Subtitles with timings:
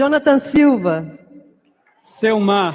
[0.00, 1.18] Jonathan Silva.
[2.00, 2.74] Selmar.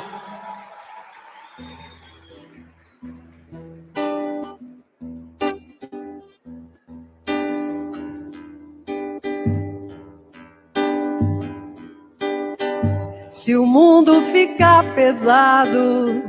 [13.31, 16.21] Se o mundo ficar pesado,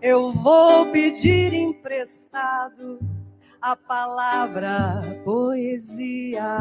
[0.00, 2.98] eu vou pedir emprestado
[3.60, 6.56] a palavra poesia.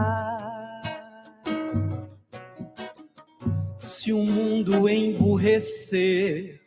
[4.02, 6.60] Se o mundo emburrecer,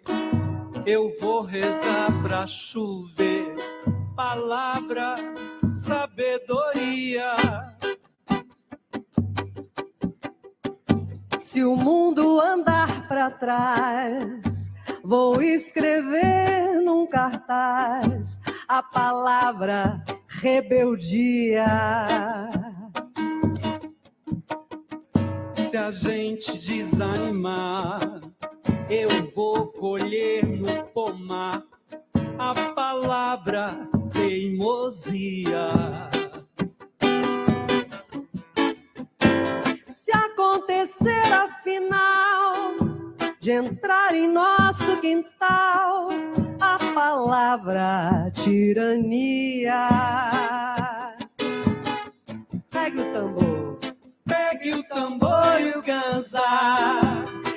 [0.86, 3.52] eu vou rezar pra chover.
[4.14, 5.16] Palavra,
[5.68, 7.34] sabedoria.
[11.42, 14.70] Se o mundo andar para trás,
[15.02, 18.38] vou escrever num cartaz
[18.68, 21.66] a palavra rebeldia.
[25.74, 27.98] Se a gente desanimar,
[28.88, 31.64] eu vou colher no pomar
[32.38, 35.66] a palavra teimosia.
[39.92, 42.76] Se acontecer afinal
[43.40, 46.06] de entrar em nosso quintal
[46.60, 49.88] a palavra tirania.
[52.70, 53.73] Pegue o tambor,
[54.24, 57.00] pegue o tambor e o ganzá.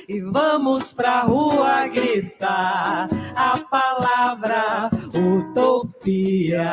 [0.07, 6.71] E vamos pra rua gritar a palavra utopia.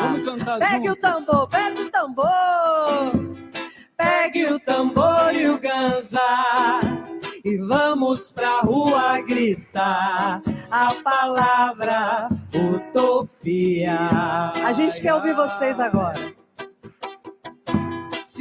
[0.00, 0.92] Vamos cantar Pegue juntos.
[0.92, 3.34] o tambor, pegue o tambor.
[3.96, 6.80] Pegue o tambor e o ganzá
[7.44, 13.98] e vamos pra rua gritar a palavra utopia.
[14.64, 16.43] A gente quer ouvir vocês agora.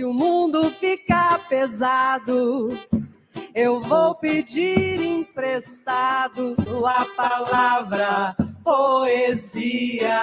[0.03, 2.77] Se o mundo ficar pesado,
[3.55, 10.21] eu vou pedir emprestado a palavra poesia.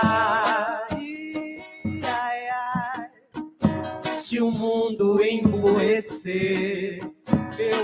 [0.92, 1.62] Ai,
[2.02, 3.08] ai.
[4.18, 7.00] Se o mundo emburrecer,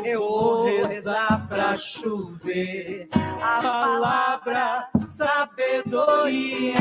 [0.05, 3.09] eu vou rezar pra chover
[3.41, 6.77] a palavra sabedoria.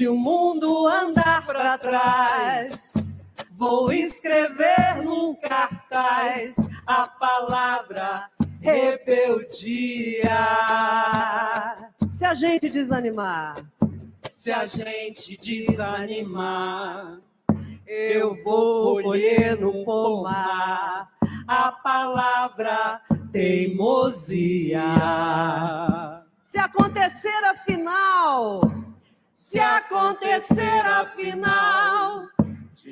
[0.00, 2.94] Se o mundo andar para trás,
[3.50, 6.54] vou escrever num cartaz
[6.86, 8.30] a palavra
[8.62, 10.30] rebeldia.
[12.14, 13.56] Se a gente desanimar,
[14.32, 17.20] Se a gente desanimar,
[17.86, 21.10] eu vou colher no pomar
[21.46, 24.80] a palavra teimosia.
[26.42, 28.79] Se acontecer afinal,
[29.40, 32.28] se acontecer afinal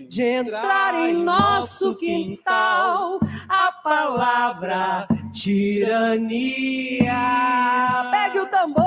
[0.09, 7.12] de entrar em nosso quintal a palavra tirania.
[8.10, 8.84] Pegue o tambor,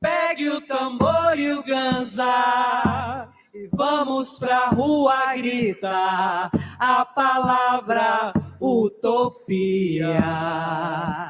[0.00, 3.28] pegue o tambor e o ganzá.
[3.54, 10.22] E vamos pra rua gritar a palavra utopia.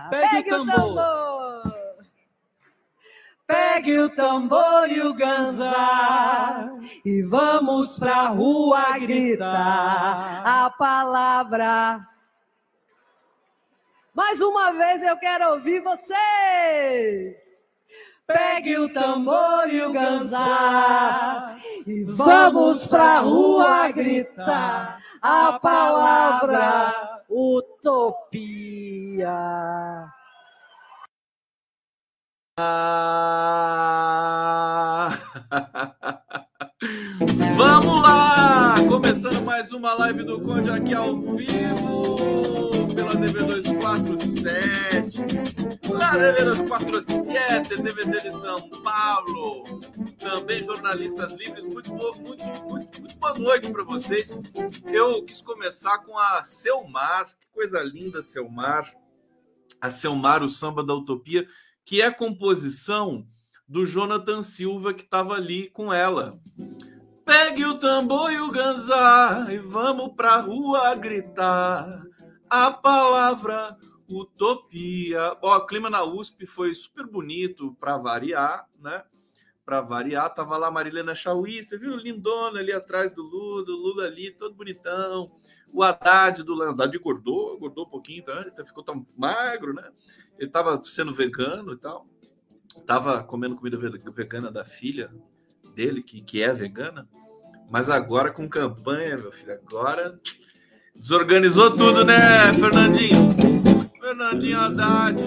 [0.08, 1.25] Pegue o tambor.
[3.46, 6.69] Pegue o tambor e o ganzá
[7.04, 12.04] e vamos pra rua gritar a palavra.
[14.12, 17.37] Mais uma vez eu quero ouvir vocês.
[18.26, 21.56] Pegue o tambor e o ganzá
[21.87, 29.28] e vamos pra rua gritar a palavra utopia.
[33.47, 35.11] Ah!
[37.55, 38.75] Vamos lá!
[38.88, 42.17] Começando mais uma live do Conde aqui ao vivo
[42.94, 45.19] pela TV 247,
[45.93, 49.62] na TV 247, TVT de São Paulo.
[50.19, 51.62] Também jornalistas livres.
[51.67, 54.31] Muito, boa- muito, muito, muito boa noite para vocês.
[54.87, 58.91] Eu quis começar com a Selmar, que coisa linda, Selmar.
[59.79, 61.47] A Selmar, o samba da utopia
[61.86, 63.24] que é a composição
[63.66, 66.32] do Jonathan Silva que estava ali com ela.
[67.24, 71.88] Pegue o tambor e o ganzá e vamos pra rua gritar
[72.50, 73.76] a palavra
[74.10, 75.36] utopia.
[75.40, 79.04] Ó, o clima na USP foi super bonito para variar, né?
[79.66, 84.04] Para variar, tava lá Marilena Chauí, você viu lindona ali atrás do Lula, do Lula
[84.04, 85.26] ali, todo bonitão.
[85.72, 88.42] O Haddad do Lula, Haddad engordou, engordou um pouquinho, tá?
[88.56, 89.90] Ele ficou tão magro, né?
[90.38, 92.06] Ele tava sendo vegano e tal.
[92.86, 95.12] Tava comendo comida ve- vegana da filha
[95.74, 97.08] dele, que, que é vegana.
[97.69, 100.16] Mas agora com campanha, meu filho, agora
[100.94, 103.32] desorganizou tudo, né, Fernandinho?
[103.98, 105.19] Fernandinho Haddad.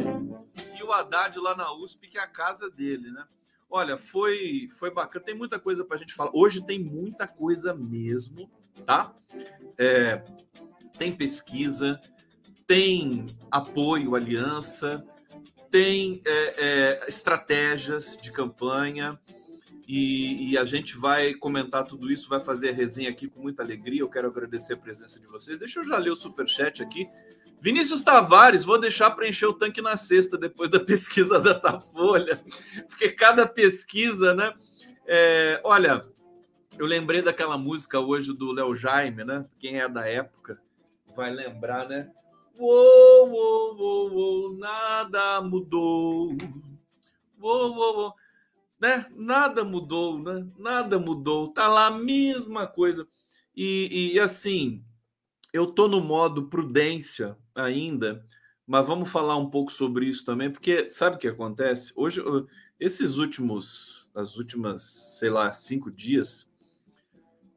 [0.80, 3.26] E o Haddad lá na USP, que é a casa dele, né?
[3.70, 5.24] Olha, foi, foi bacana.
[5.24, 6.32] Tem muita coisa para a gente falar.
[6.34, 8.50] Hoje tem muita coisa mesmo,
[8.86, 9.14] tá?
[9.78, 10.24] É,
[10.98, 12.00] tem pesquisa,
[12.66, 15.06] tem apoio, aliança,
[15.70, 19.20] tem é, é, estratégias de campanha.
[19.88, 23.64] E, e, a gente vai comentar tudo isso, vai fazer a resenha aqui com muita
[23.64, 24.02] alegria.
[24.02, 25.58] Eu quero agradecer a presença de vocês.
[25.58, 27.08] Deixa eu já ler o superchat aqui.
[27.62, 32.40] Vinícius Tavares, vou deixar para encher o tanque na sexta, depois da pesquisa da Tafolha,
[32.88, 34.54] porque cada pesquisa, né?
[35.06, 36.06] É, olha,
[36.78, 39.46] eu lembrei daquela música hoje do Léo Jaime, né?
[39.60, 40.62] Quem é da época
[41.16, 42.10] vai lembrar, né?
[42.58, 46.30] Uou, uou, uou, uou nada mudou.
[47.42, 48.14] Uou, uou, uou.
[48.80, 49.06] Né?
[49.16, 50.48] Nada mudou, né?
[50.58, 51.50] Nada mudou.
[51.50, 53.06] Tá lá a mesma coisa.
[53.56, 54.84] E, e assim,
[55.54, 58.26] eu tô no modo prudência ainda,
[58.66, 61.92] mas vamos falar um pouco sobre isso também, porque sabe o que acontece?
[61.96, 62.22] Hoje,
[62.80, 66.50] esses últimos, as últimas, sei lá, cinco dias,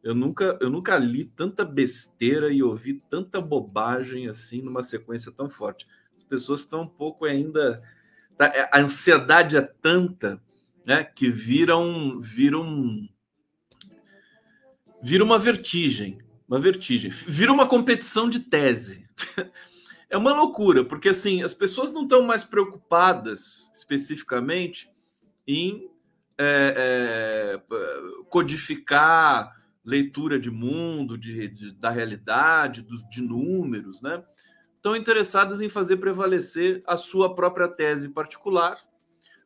[0.03, 5.49] eu nunca, eu nunca li tanta besteira e ouvi tanta bobagem assim numa sequência tão
[5.49, 5.87] forte.
[6.17, 7.83] As pessoas estão um pouco ainda.
[8.37, 10.43] Tá, é, a ansiedade é tanta
[10.85, 13.09] né, que viram, viram,
[15.01, 16.19] vira uma vertigem,
[16.53, 19.09] uma vertigem, vira uma competição de tese.
[20.11, 24.93] é uma loucura, porque assim, as pessoas não estão mais preocupadas especificamente
[25.47, 25.89] em
[26.37, 27.77] é, é,
[28.29, 34.23] codificar leitura de mundo, de, de da realidade, dos, de números, né?
[34.77, 38.77] Estão interessadas em fazer prevalecer a sua própria tese particular.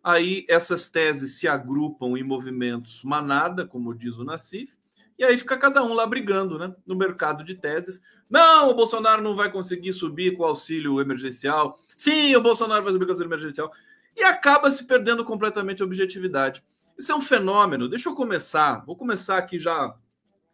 [0.02, 4.75] Aí essas teses se agrupam em movimentos manada, como diz o Nassif,
[5.18, 6.74] e aí fica cada um lá brigando, né?
[6.86, 8.02] No mercado de teses.
[8.28, 11.78] Não, o Bolsonaro não vai conseguir subir com o auxílio emergencial.
[11.94, 13.72] Sim, o Bolsonaro vai subir com o auxílio emergencial.
[14.14, 16.62] E acaba se perdendo completamente a objetividade.
[16.98, 17.88] Isso é um fenômeno.
[17.88, 18.84] Deixa eu começar.
[18.84, 19.94] Vou começar aqui já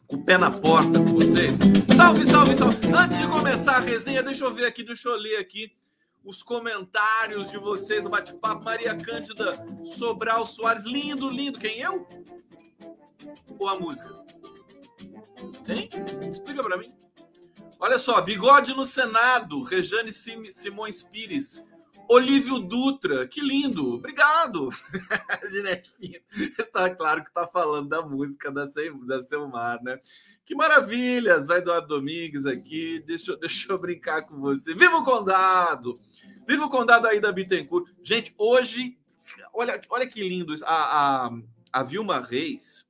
[0.07, 1.53] com o pé na porta com vocês.
[1.97, 2.77] Salve, salve, salve.
[2.95, 5.73] Antes de começar a resenha, deixa eu ver aqui, deixa eu ler aqui
[6.25, 8.65] os comentários de vocês no bate-papo.
[8.65, 9.53] Maria Cândida
[9.85, 10.85] Sobral Soares.
[10.85, 11.59] Lindo, lindo.
[11.59, 12.07] Quem eu?
[13.59, 14.09] Ou a música?
[15.69, 15.89] Hein?
[16.31, 16.93] Explica para mim.
[17.79, 21.65] Olha só, bigode no Senado, Rejane Simões Pires.
[22.09, 24.69] Olívio Dutra, que lindo, obrigado.
[25.51, 25.95] Ginete
[26.73, 28.67] tá claro que tá falando da música da,
[29.07, 29.99] da Selmar, né?
[30.45, 34.75] Que maravilhas, vai Eduardo Domingues aqui, deixa, deixa eu brincar com você.
[34.75, 35.95] Viva o Condado!
[36.47, 37.89] Viva o Condado aí da Bittencourt.
[38.03, 38.99] Gente, hoje,
[39.53, 40.55] olha, olha que lindo.
[40.65, 41.31] A, a,
[41.73, 42.87] a Vilma Reis,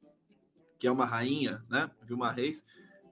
[0.83, 1.89] que é uma rainha, né?
[2.03, 2.65] Vilma Reis,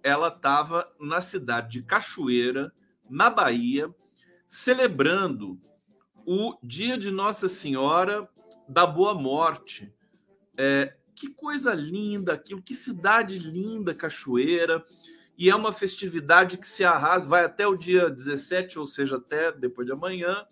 [0.02, 2.72] ela estava na cidade de Cachoeira,
[3.08, 3.88] na Bahia,
[4.44, 5.56] celebrando
[6.26, 8.28] o dia de Nossa Senhora
[8.68, 9.94] da Boa Morte.
[10.58, 14.84] É, que coisa linda aquilo, que cidade linda, Cachoeira.
[15.38, 19.52] E é uma festividade que se arrasa, vai até o dia 17, ou seja, até
[19.52, 20.44] depois de amanhã,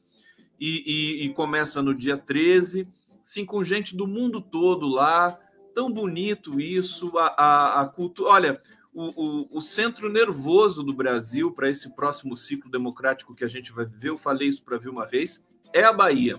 [0.56, 2.86] e, e, e começa no dia 13,
[3.24, 5.36] sim, com gente do mundo todo lá,
[5.78, 8.30] tão bonito isso, a, a, a cultura.
[8.30, 13.46] Olha, o, o, o, centro nervoso do Brasil para esse próximo ciclo democrático que a
[13.46, 15.40] gente vai viver, eu falei isso para ver uma vez,
[15.72, 16.34] é a Bahia.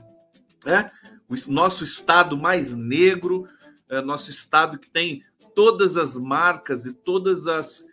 [0.66, 0.92] Né?
[1.30, 3.48] O nosso estado mais negro,
[3.88, 5.24] é nosso estado que tem
[5.56, 7.88] todas as marcas e todas as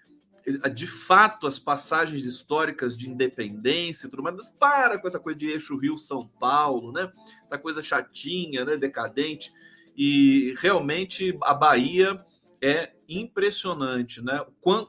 [0.75, 5.38] de fato as passagens históricas de independência e tudo mais, mas para com essa coisa
[5.38, 7.12] de eixo Rio São Paulo, né?
[7.45, 9.53] Essa coisa chatinha, né, decadente.
[9.97, 12.19] E realmente a Bahia
[12.61, 14.45] é impressionante, né?
[14.62, 14.87] O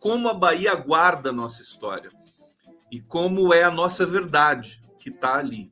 [0.00, 2.10] como a Bahia guarda a nossa história
[2.90, 5.70] e como é a nossa verdade que está ali.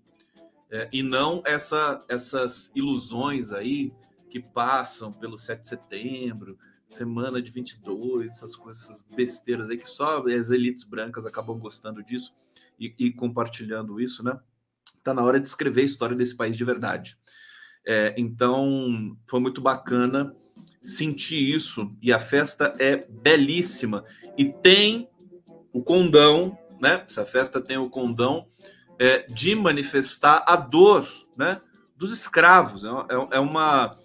[0.71, 3.93] É, e não essa, essas ilusões aí
[4.29, 9.91] que passam pelo 7 de setembro, semana de 22, essas coisas, essas besteiras aí que
[9.91, 12.35] só as elites brancas acabam gostando disso
[12.79, 14.39] e, e compartilhando isso, né?
[15.03, 17.19] Tá na hora de escrever a história desse país de verdade.
[17.87, 20.35] É, então, foi muito bacana
[20.83, 24.05] sentir isso e a festa é belíssima
[24.37, 25.09] e tem
[25.73, 27.05] o condão, né?
[27.09, 28.49] Essa festa tem o condão
[28.99, 31.61] é, de manifestar a dor, né?
[31.97, 32.85] Dos escravos.
[32.85, 33.97] É, é, é uma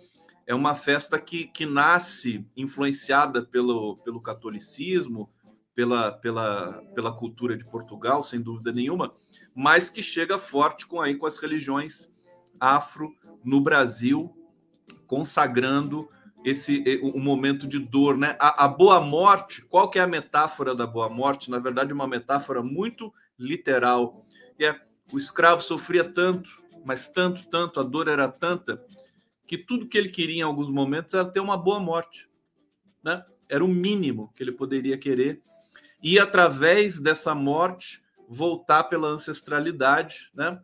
[0.47, 5.31] é uma festa que, que nasce influenciada pelo, pelo catolicismo,
[5.73, 9.13] pela, pela, pela cultura de Portugal, sem dúvida nenhuma,
[9.55, 12.10] mas que chega forte com aí com as religiões
[12.61, 14.31] afro no Brasil,
[15.07, 16.07] consagrando
[16.45, 18.35] esse o momento de dor, né?
[18.39, 21.49] A, a, boa morte, qual que é a metáfora da boa morte?
[21.49, 24.25] Na verdade, uma metáfora muito literal.
[24.59, 24.79] É
[25.11, 26.49] o escravo sofria tanto,
[26.85, 28.83] mas tanto, tanto, a dor era tanta
[29.47, 32.29] que tudo que ele queria em alguns momentos era ter uma boa morte,
[33.03, 33.25] né?
[33.49, 35.41] Era o mínimo que ele poderia querer
[36.01, 40.61] e através dessa morte voltar pela ancestralidade, né?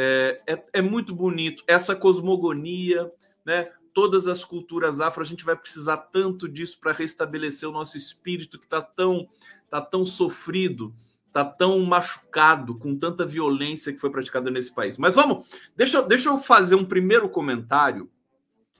[0.00, 3.10] É, é, é muito bonito essa cosmogonia,
[3.44, 3.68] né?
[3.92, 8.56] todas as culturas afro, a gente vai precisar tanto disso para restabelecer o nosso espírito
[8.56, 9.28] que está tão,
[9.68, 10.94] tá tão sofrido,
[11.26, 14.96] está tão machucado com tanta violência que foi praticada nesse país.
[14.96, 18.08] Mas vamos, deixa, deixa eu fazer um primeiro comentário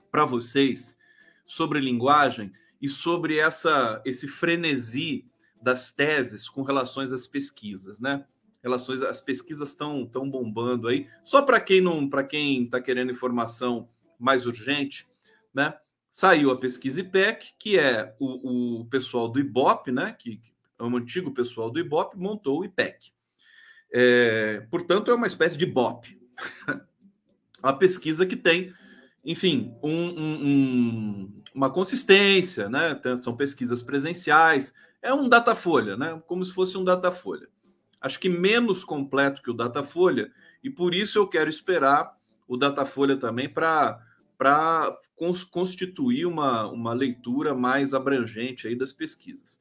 [0.09, 0.97] para vocês
[1.45, 5.25] sobre linguagem e sobre essa esse frenesi
[5.61, 8.23] das teses com relações às pesquisas, né?
[8.61, 11.07] Relações as pesquisas estão tão bombando aí.
[11.23, 13.89] Só para quem não, para quem está querendo informação
[14.19, 15.07] mais urgente,
[15.53, 15.77] né?
[16.09, 20.15] Saiu a pesquisa IPEC, que é o, o pessoal do IBOP, né?
[20.17, 20.41] Que
[20.77, 23.11] é um antigo pessoal do IBOP, montou o IPEC.
[23.91, 26.19] É, portanto, é uma espécie de BOP.
[27.61, 28.73] a pesquisa que tem,
[29.23, 32.99] enfim, um, um, um, uma consistência, né?
[33.21, 36.21] São pesquisas presenciais, é um Datafolha, né?
[36.27, 37.47] Como se fosse um Datafolha.
[38.01, 40.31] Acho que menos completo que o Datafolha,
[40.63, 44.05] e por isso eu quero esperar o Datafolha também para
[44.39, 44.97] para
[45.51, 49.59] constituir uma, uma leitura mais abrangente aí das pesquisas.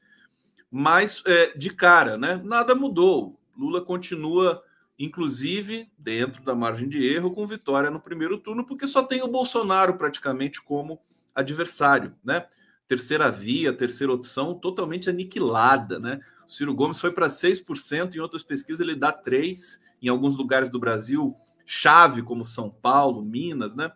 [0.70, 3.40] Mas, é, de cara, né, nada mudou.
[3.56, 4.62] Lula continua,
[4.96, 9.26] inclusive, dentro da margem de erro, com vitória no primeiro turno, porque só tem o
[9.26, 11.00] Bolsonaro praticamente como
[11.34, 12.14] adversário.
[12.22, 12.46] Né?
[12.86, 15.98] Terceira via, terceira opção totalmente aniquilada.
[15.98, 16.20] Né?
[16.48, 20.70] O Ciro Gomes foi para 6%, em outras pesquisas ele dá 3%, em alguns lugares
[20.70, 21.36] do Brasil,
[21.66, 23.92] chave como São Paulo, Minas, né?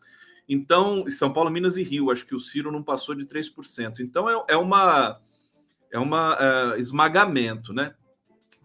[0.47, 4.01] Então, São Paulo, Minas e Rio, acho que o Ciro não passou de 3%.
[4.01, 5.19] Então, é, é uma
[5.91, 6.37] é uma
[6.75, 7.95] é, esmagamento, né?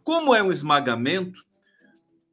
[0.03, 1.46] Como é um esmagamento,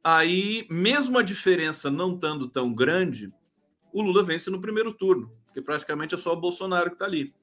[0.03, 3.31] aí, mesmo a diferença não estando tão grande,
[3.93, 7.33] o Lula vence no primeiro turno, porque praticamente é só o Bolsonaro que está ali.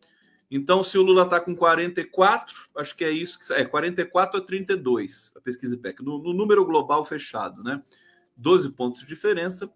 [0.54, 4.44] Então, se o Lula está com 44, acho que é isso que é 44 a
[4.44, 7.82] 32, a pesquisa IPEC, no, no número global fechado, né?
[8.36, 9.72] 12 pontos de diferença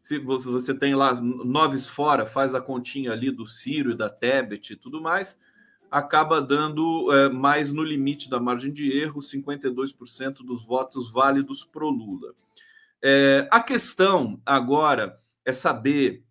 [0.00, 4.72] se você tem lá noves fora, faz a continha ali do Ciro e da Tebet
[4.72, 5.38] e tudo mais,
[5.90, 11.90] acaba dando é, mais no limite da margem de erro, 52% dos votos válidos pro
[11.90, 12.32] Lula.
[13.02, 16.24] É, a questão agora é saber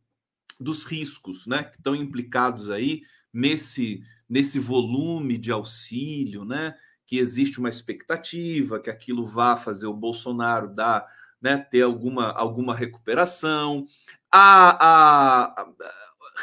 [0.60, 3.04] dos riscos né, que estão implicados aí
[3.34, 6.76] nesse, nesse volume de auxílio, né?
[7.06, 11.08] Que existe uma expectativa que aquilo vá fazer o Bolsonaro dar
[11.42, 13.88] né, ter alguma, alguma recuperação.
[14.32, 15.68] A, a, a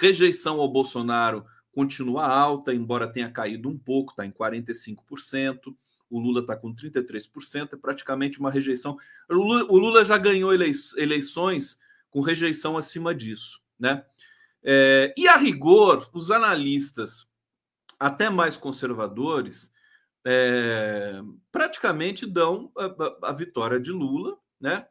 [0.01, 5.75] rejeição ao Bolsonaro continua alta, embora tenha caído um pouco, está em 45%.
[6.09, 8.97] O Lula está com 33%, é praticamente uma rejeição.
[9.29, 11.79] O Lula, o Lula já ganhou eleições
[12.11, 13.61] com rejeição acima disso.
[13.79, 14.03] Né?
[14.67, 17.29] É, e a rigor, os analistas,
[17.99, 19.73] até mais conservadores,
[20.27, 21.21] é,
[21.53, 24.87] praticamente dão a, a, a, vitória de Lula né?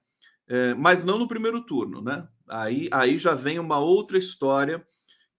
[0.48, 2.28] É, mas não no primeiro turno, né?
[2.48, 4.86] Aí, aí já vem uma outra história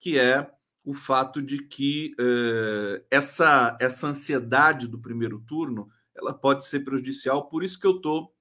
[0.00, 0.50] que é
[0.85, 7.49] o fato de que é, essa, essa ansiedade do primeiro turno ela pode ser prejudicial,
[7.49, 8.35] por isso que eu estou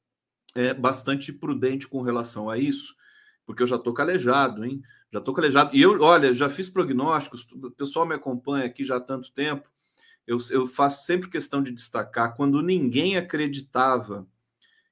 [0.56, 2.96] é, bastante prudente com relação a isso,
[3.46, 4.82] porque eu já estou calejado, hein?
[5.16, 5.74] Já estou calejado.
[5.74, 9.70] E eu, olha, já fiz prognósticos, o pessoal me acompanha aqui já há tanto tempo.
[10.28, 14.28] Eu, eu faço sempre questão de destacar quando ninguém acreditava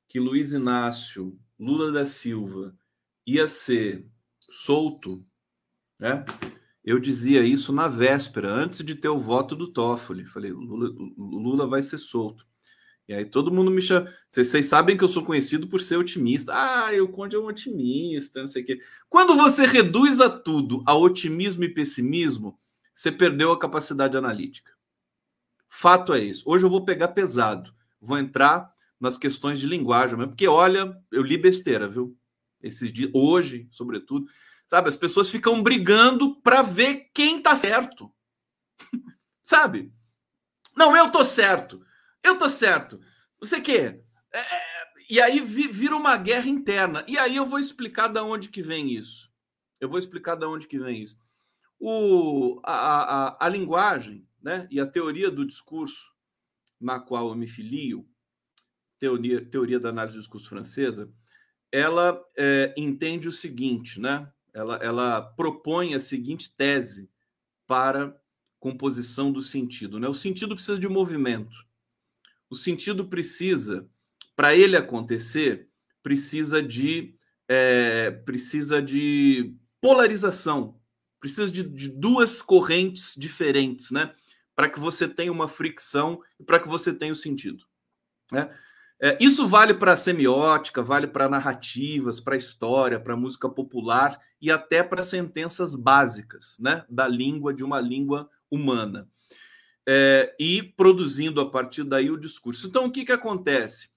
[0.08, 2.74] que Luiz Inácio Lula da Silva
[3.28, 4.08] ia ser
[4.50, 5.18] solto,
[6.00, 6.24] né?
[6.86, 10.24] Eu dizia isso na véspera, antes de ter o voto do Toffoli.
[10.24, 12.48] Falei, Lula, Lula vai ser solto.
[13.08, 14.12] E aí todo mundo me chama.
[14.28, 16.54] Vocês, sabem que eu sou conhecido por ser otimista.
[16.54, 18.80] Ah, o Conde é um otimista, não sei o quê.
[19.10, 22.58] Quando você reduz a tudo a otimismo e pessimismo,
[22.94, 24.72] você perdeu a capacidade analítica.
[25.68, 26.44] Fato é isso.
[26.46, 27.74] Hoje eu vou pegar pesado.
[28.00, 32.18] Vou entrar nas questões de linguagem, mesmo, porque olha, eu li besteira, viu?
[32.62, 34.28] Esses dias, hoje, sobretudo,
[34.66, 34.88] sabe?
[34.88, 38.10] As pessoas ficam brigando para ver quem tá certo,
[39.44, 39.92] sabe?
[40.74, 41.86] Não, eu tô certo,
[42.24, 43.00] eu tô certo.
[43.40, 44.02] Você quê?
[44.34, 47.06] É, é, e aí vira uma guerra interna.
[47.08, 49.32] E aí eu vou explicar da onde que vem isso.
[49.80, 51.20] Eu vou explicar da onde que vem isso.
[51.80, 54.68] O, a, a, a linguagem, né?
[54.72, 56.14] E a teoria do discurso
[56.80, 58.08] na qual eu me filio
[59.00, 61.12] teoria, teoria da análise do discurso francesa,
[61.70, 64.32] ela é, entende o seguinte, né?
[64.54, 67.10] Ela, ela propõe a seguinte tese
[67.68, 68.16] para
[68.60, 70.00] composição do sentido.
[70.00, 70.08] Né?
[70.08, 71.54] O sentido precisa de movimento.
[72.54, 73.90] O sentido precisa,
[74.36, 75.70] para ele acontecer,
[76.04, 77.16] precisa de
[77.50, 80.80] é, precisa de polarização,
[81.20, 84.14] precisa de, de duas correntes diferentes, né?
[84.56, 87.66] Para que você tenha uma fricção e para que você tenha o sentido.
[88.32, 88.56] Né?
[89.02, 94.84] É, isso vale para semiótica, vale para narrativas, para história, para música popular e até
[94.84, 99.10] para sentenças básicas né, da língua, de uma língua humana.
[99.88, 102.68] É, e produzindo a partir daí o discurso.
[102.68, 103.90] Então, o que, que acontece?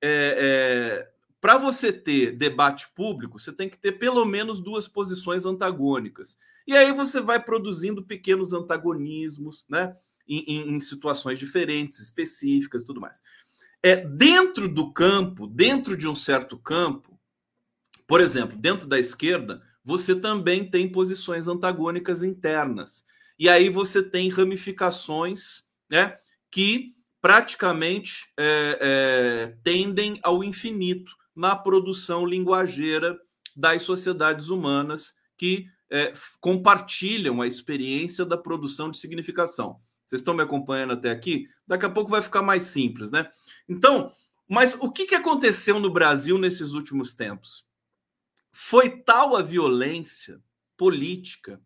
[0.00, 5.44] É, é para você ter debate público, você tem que ter pelo menos duas posições
[5.44, 6.38] antagônicas.
[6.66, 9.94] E aí você vai produzindo pequenos antagonismos, né?
[10.26, 13.20] Em, em, em situações diferentes, específicas e tudo mais
[13.84, 17.20] é dentro do campo, dentro de um certo campo,
[18.06, 23.04] por exemplo, dentro da esquerda, você também tem posições antagônicas internas.
[23.38, 26.18] E aí você tem ramificações né,
[26.50, 33.18] que praticamente é, é, tendem ao infinito na produção linguageira
[33.56, 39.80] das sociedades humanas que é, compartilham a experiência da produção de significação.
[40.06, 41.48] Vocês estão me acompanhando até aqui?
[41.66, 43.30] Daqui a pouco vai ficar mais simples, né?
[43.68, 44.12] Então,
[44.48, 47.66] mas o que, que aconteceu no Brasil nesses últimos tempos?
[48.52, 50.40] Foi tal a violência
[50.76, 51.60] política,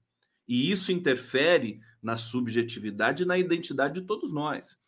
[0.49, 4.79] e isso interfere na subjetividade e na identidade de todos nós.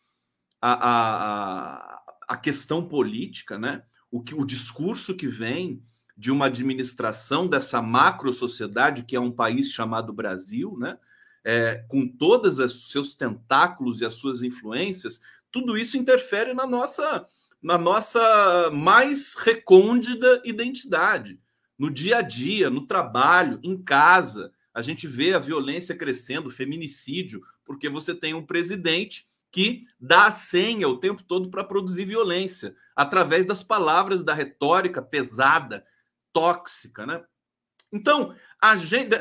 [0.59, 3.83] A, a, a questão política, né?
[4.11, 5.81] o, que, o discurso que vem
[6.17, 10.99] de uma administração dessa macro sociedade que é um país chamado Brasil, né?
[11.43, 15.19] É, com todos os seus tentáculos e as suas influências,
[15.51, 17.25] tudo isso interfere na nossa
[17.59, 21.39] na nossa mais recôndita identidade,
[21.77, 24.51] no dia a dia, no trabalho, em casa.
[24.73, 30.27] A gente vê a violência crescendo, o feminicídio, porque você tem um presidente que dá
[30.27, 35.85] a senha o tempo todo para produzir violência, através das palavras da retórica pesada,
[36.31, 37.21] tóxica, né?
[37.91, 39.13] Então, a gente,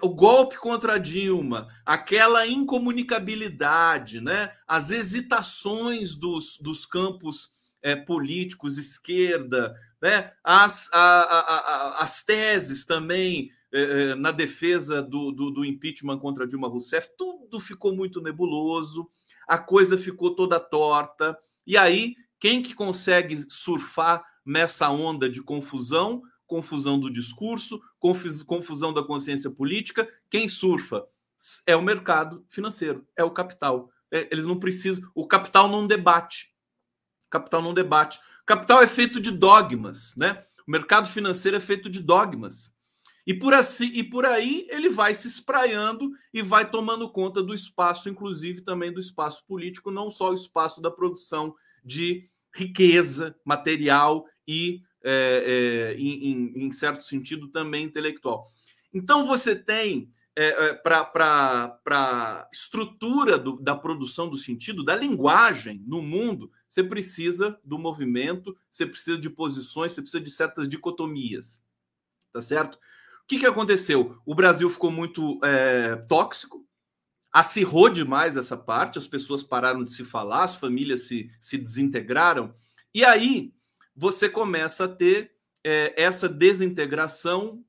[0.00, 4.50] o golpe contra a Dilma, aquela incomunicabilidade, né?
[4.66, 10.32] as hesitações dos, dos campos é, políticos, esquerda, né?
[10.42, 16.18] as, a, a, a, as teses também é, é, na defesa do, do, do, impeachment
[16.18, 19.10] contra Dilma Rousseff, tudo ficou muito nebuloso,
[19.48, 21.36] a coisa ficou toda torta.
[21.66, 26.22] E aí, quem que consegue surfar nessa onda de confusão?
[26.46, 27.82] confusão do discurso,
[28.46, 30.08] confusão da consciência política.
[30.30, 31.06] Quem surfa
[31.66, 33.90] é o mercado financeiro, é o capital.
[34.10, 35.10] É, eles não precisam.
[35.14, 36.54] O capital não debate.
[37.26, 38.18] O capital não debate.
[38.42, 40.44] O capital é feito de dogmas, né?
[40.66, 42.72] O mercado financeiro é feito de dogmas.
[43.26, 47.54] E por, assim, e por aí ele vai se espraiando e vai tomando conta do
[47.54, 54.26] espaço, inclusive também do espaço político, não só o espaço da produção de riqueza material
[54.46, 58.50] e é, é, em, em, certo sentido, também intelectual.
[58.92, 65.82] Então, você tem, é, é para a estrutura do, da produção do sentido, da linguagem
[65.86, 71.62] no mundo, você precisa do movimento, você precisa de posições, você precisa de certas dicotomias.
[72.32, 72.78] Tá certo?
[73.24, 74.18] O que, que aconteceu?
[74.26, 76.64] O Brasil ficou muito é, tóxico,
[77.32, 82.54] acirrou demais essa parte, as pessoas pararam de se falar, as famílias se, se desintegraram.
[82.94, 83.52] E aí,
[83.96, 85.32] você começa a ter
[85.64, 87.64] é, essa desintegração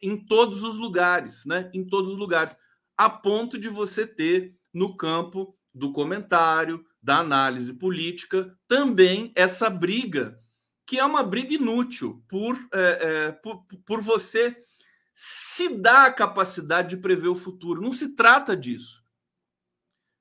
[0.00, 1.70] em todos os lugares, né?
[1.74, 2.56] Em todos os lugares,
[2.96, 10.40] a ponto de você ter no campo do comentário, da análise política, também essa briga,
[10.86, 14.56] que é uma briga inútil por, é, é, por, por você
[15.12, 17.82] se dar a capacidade de prever o futuro.
[17.82, 19.02] Não se trata disso.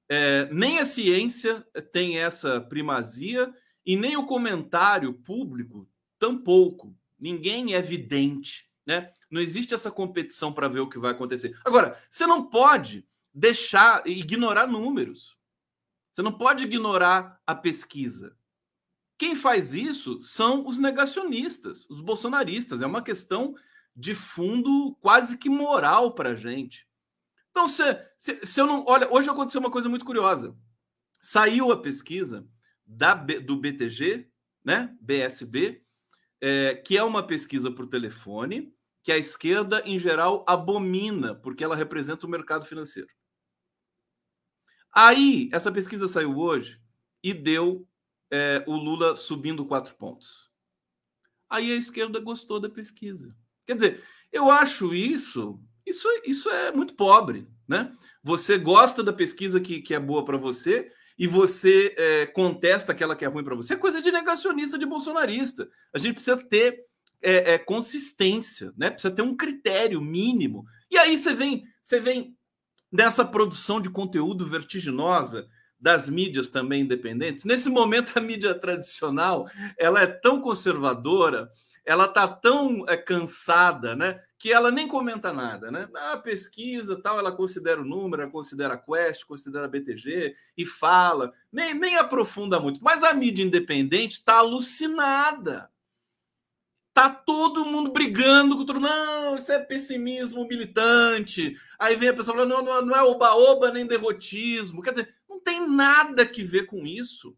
[0.10, 3.54] É, nem a ciência tem essa primazia
[3.86, 6.96] e nem o comentário público, tampouco.
[7.20, 9.12] Ninguém é evidente, né?
[9.30, 11.58] Não existe essa competição para ver o que vai acontecer.
[11.64, 15.38] Agora, você não pode deixar ignorar números.
[16.12, 18.36] Você não pode ignorar a pesquisa.
[19.18, 22.82] Quem faz isso são os negacionistas, os bolsonaristas.
[22.82, 23.56] É uma questão
[23.96, 26.88] de fundo quase que moral para a gente.
[27.50, 27.84] Então, se,
[28.18, 28.84] se, se eu não.
[28.86, 30.56] Olha, hoje aconteceu uma coisa muito curiosa.
[31.22, 32.48] Saiu a pesquisa
[32.86, 34.30] da, do BTG,
[34.64, 35.82] né, BSB,
[36.42, 41.76] é, que é uma pesquisa por telefone que a esquerda, em geral, abomina, porque ela
[41.76, 43.08] representa o mercado financeiro.
[44.92, 46.82] Aí, essa pesquisa saiu hoje
[47.24, 47.88] e deu
[48.32, 50.50] é, o Lula subindo quatro pontos.
[51.50, 53.36] Aí a esquerda gostou da pesquisa.
[53.66, 57.94] Quer dizer, eu acho isso Isso, isso é muito pobre, né?
[58.24, 63.16] Você gosta da pesquisa que, que é boa para você e você é, contesta aquela
[63.16, 63.74] que é ruim para você.
[63.74, 65.70] É coisa de negacionista, de bolsonarista.
[65.94, 66.84] A gente precisa ter
[67.22, 68.90] é, é, consistência, né?
[68.90, 70.66] Precisa ter um critério mínimo.
[70.90, 72.36] E aí você vem, você vem
[72.92, 75.48] nessa produção de conteúdo vertiginosa
[75.86, 77.46] das mídias também independentes.
[77.46, 81.48] Nesse momento, a mídia tradicional ela é tão conservadora,
[81.86, 84.20] ela está tão é, cansada, né?
[84.40, 85.88] Que ela nem comenta nada, né?
[85.94, 90.66] A pesquisa tal, ela considera o número, ela considera a Quest, considera a BTG e
[90.66, 92.84] fala, nem, nem aprofunda muito.
[92.84, 95.70] Mas a mídia independente está alucinada.
[96.96, 98.80] Tá todo mundo brigando com mundo.
[98.80, 101.54] Não, isso é pessimismo militante.
[101.78, 104.82] Aí vem a pessoa falando, não, não, não é oba-oba nem derrotismo.
[104.82, 105.15] Quer dizer,
[105.46, 107.38] tem nada que ver com isso.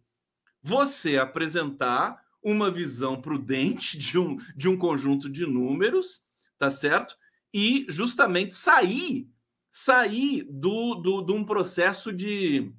[0.63, 6.23] Você apresentar uma visão prudente de um, de um conjunto de números,
[6.57, 7.15] tá certo?
[7.53, 9.29] E justamente sair
[9.77, 12.73] sair do, do, de um processo de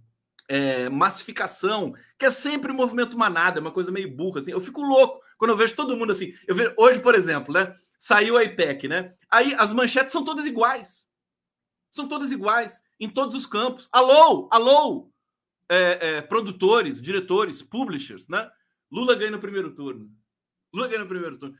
[0.49, 4.41] é, massificação, que é sempre um movimento manada, é uma coisa meio burra.
[4.41, 4.51] Assim.
[4.51, 6.35] Eu fico louco quando eu vejo todo mundo assim.
[6.47, 7.73] Eu vejo, hoje, por exemplo, né?
[7.99, 9.15] Saiu a IPEC, né?
[9.31, 11.09] Aí as manchetes são todas iguais.
[11.93, 13.89] São todas iguais, em todos os campos.
[13.93, 15.11] Alô, alô!
[15.69, 18.49] É, é, produtores, diretores, publishers, né?
[18.91, 20.11] Lula ganha no primeiro turno.
[20.73, 21.57] Lula ganha no primeiro turno.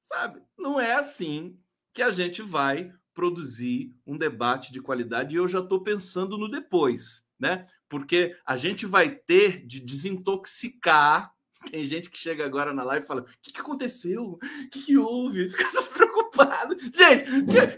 [0.00, 0.40] Sabe?
[0.58, 1.58] Não é assim
[1.92, 6.48] que a gente vai produzir um debate de qualidade e eu já estou pensando no
[6.48, 7.66] depois, né?
[7.88, 11.32] Porque a gente vai ter de desintoxicar.
[11.70, 14.24] Tem gente que chega agora na live e fala: o que, que aconteceu?
[14.24, 14.38] O
[14.70, 15.50] que, que houve?
[15.50, 16.76] Fica preocupado.
[16.80, 17.28] Gente,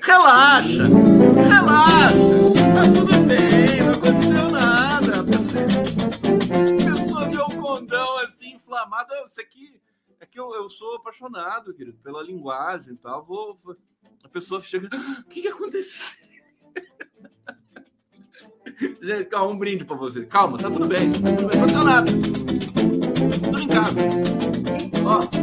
[0.00, 0.84] relaxa,
[1.48, 2.14] relaxa,
[2.74, 4.61] tá tudo bem, não aconteceu nada.
[8.52, 9.12] Inflamado.
[9.26, 9.80] Isso aqui
[10.20, 13.24] é que eu, eu sou apaixonado, querido, pela linguagem e tal.
[13.24, 13.58] Vou,
[14.22, 14.88] a pessoa chega:
[15.20, 16.22] o que, que aconteceu?
[19.02, 20.24] Gente, calma, um brinde para você.
[20.26, 21.08] Calma, tá tudo bem.
[21.08, 22.10] Não aconteceu nada.
[23.44, 24.00] Tudo em casa.
[25.04, 25.42] Ó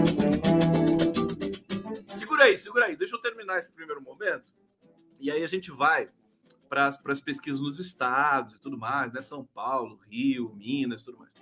[2.40, 2.96] segura aí, segura aí.
[2.96, 4.54] Deixa eu terminar esse primeiro momento.
[5.20, 6.10] E aí a gente vai
[6.70, 9.22] para as pesquisas nos estados e tudo mais, né?
[9.22, 11.34] São Paulo, Rio, Minas, tudo mais.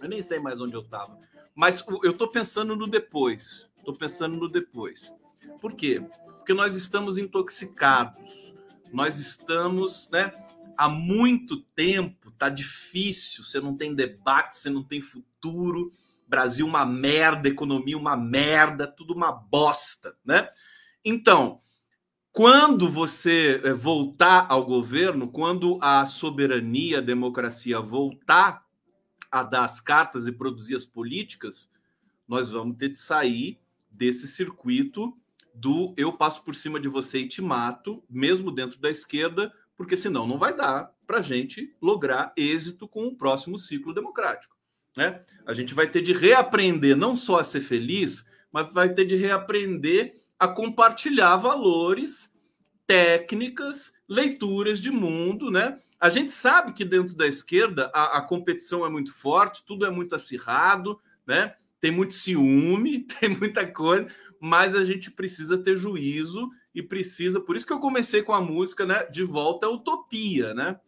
[0.00, 1.18] Eu nem sei mais onde eu estava.
[1.54, 3.68] Mas eu estou pensando no depois.
[3.78, 5.12] Estou pensando no depois.
[5.60, 6.02] Por quê?
[6.36, 8.54] Porque nós estamos intoxicados.
[8.92, 10.30] Nós estamos, né?
[10.76, 13.44] Há muito tempo tá difícil.
[13.44, 15.90] Você não tem debate, você não tem futuro.
[16.28, 20.48] Brasil uma merda, economia uma merda, tudo uma bosta, né?
[21.04, 21.60] Então,
[22.32, 28.65] quando você eh, voltar ao governo, quando a soberania, a democracia voltar
[29.30, 31.68] a dar as cartas e produzir as políticas,
[32.26, 33.58] nós vamos ter de sair
[33.90, 35.16] desse circuito
[35.54, 39.96] do eu passo por cima de você e te mato, mesmo dentro da esquerda, porque
[39.96, 44.56] senão não vai dar para a gente lograr êxito com o próximo ciclo democrático.
[44.96, 45.22] Né?
[45.46, 49.16] A gente vai ter de reaprender não só a ser feliz, mas vai ter de
[49.16, 52.34] reaprender a compartilhar valores,
[52.86, 55.78] técnicas, leituras de mundo, né?
[55.98, 59.90] A gente sabe que dentro da esquerda a, a competição é muito forte, tudo é
[59.90, 61.54] muito acirrado, né?
[61.80, 64.06] Tem muito ciúme, tem muita coisa,
[64.40, 67.40] mas a gente precisa ter juízo e precisa.
[67.40, 69.04] Por isso que eu comecei com a música, né?
[69.04, 70.78] De volta à utopia, né?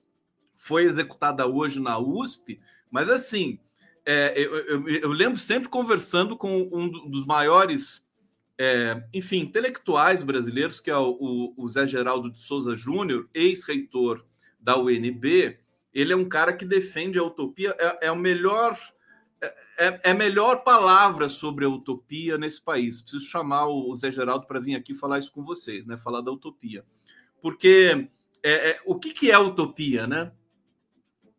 [0.54, 3.58] Foi executada hoje na USP, mas assim,
[4.04, 8.04] é, eu, eu, eu, lembro sempre conversando com um dos maiores,
[8.58, 14.24] é, enfim, intelectuais brasileiros, que é o, o Zé Geraldo de Souza Júnior, ex-reitor
[14.68, 15.58] da UNB.
[15.94, 18.78] Ele é um cara que defende a utopia, é, é o melhor.
[19.40, 23.00] É, é, é a melhor palavra sobre a utopia nesse país.
[23.00, 25.96] Preciso chamar o Zé Geraldo para vir aqui falar isso com vocês, né?
[25.96, 26.84] Falar da utopia.
[27.40, 28.10] Porque
[28.42, 30.32] é, é, o que, que é utopia, né?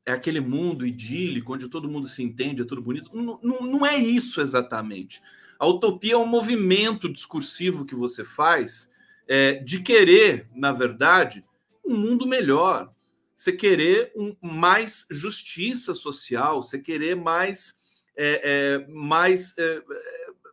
[0.05, 3.11] é aquele mundo idílico onde todo mundo se entende, é tudo bonito.
[3.13, 5.21] Não, não, não é isso exatamente.
[5.59, 8.89] A utopia é um movimento discursivo que você faz
[9.27, 11.45] é, de querer, na verdade,
[11.85, 12.91] um mundo melhor.
[13.39, 17.79] Você querer um, mais justiça social, você querer mais,
[18.13, 19.81] é, é, mais é,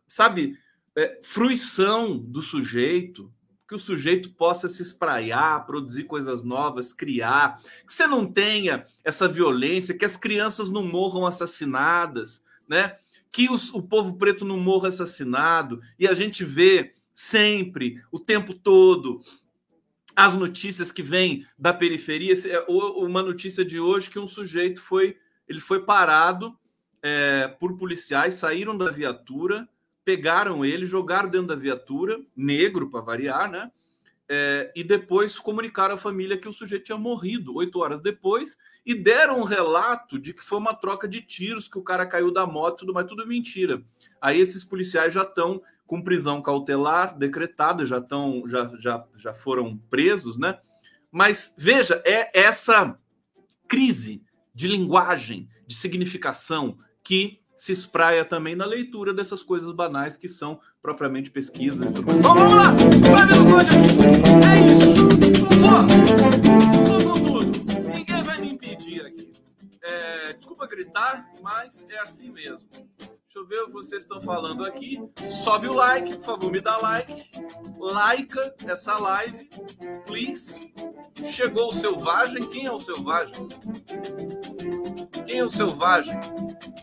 [0.07, 0.57] sabe,
[0.95, 3.29] é, fruição do sujeito,
[3.67, 9.27] que o sujeito possa se espraiar, produzir coisas novas, criar, que você não tenha essa
[9.27, 12.95] violência, que as crianças não morram assassinadas, né?
[13.33, 18.53] Que os, o povo preto não morra assassinado, e a gente vê sempre, o tempo
[18.53, 19.21] todo,
[20.17, 22.33] as notícias que vêm da periferia.
[22.33, 25.15] É, uma notícia de hoje que um sujeito foi,
[25.47, 26.57] ele foi parado
[27.01, 29.69] é, por policiais, saíram da viatura
[30.07, 33.69] pegaram ele, jogaram dentro da viatura, negro para variar, né?
[34.29, 38.93] é, e depois comunicaram à família que o sujeito tinha morrido oito horas depois e
[38.93, 42.45] deram um relato de que foi uma troca de tiros, que o cara caiu da
[42.45, 43.81] moto, tudo, mas tudo mentira.
[44.19, 49.77] Aí esses policiais já estão com prisão cautelar decretada, já estão, já, já, já foram
[49.89, 50.59] presos, né?
[51.09, 52.99] Mas veja, é essa
[53.67, 54.21] crise
[54.53, 60.59] de linguagem, de significação que se espraia também na leitura dessas coisas banais que são
[60.81, 61.87] propriamente pesquisas.
[61.91, 62.71] Vamos, vamos lá!
[63.11, 63.75] Vai ver o aqui!
[64.45, 64.93] É isso!
[65.57, 67.01] Vou!
[67.01, 67.51] Vou tudo!
[67.95, 69.31] Ninguém vai me impedir aqui.
[69.81, 72.67] É, desculpa gritar, mas é assim mesmo.
[73.37, 74.99] Deixa eu ver o que vocês estão falando aqui.
[75.43, 77.29] Sobe o like, por favor, me dá like.
[77.77, 79.47] Laica essa live,
[80.07, 80.73] please.
[81.27, 82.49] Chegou o selvagem.
[82.49, 83.47] Quem é o selvagem?
[85.23, 86.19] Quem é o selvagem?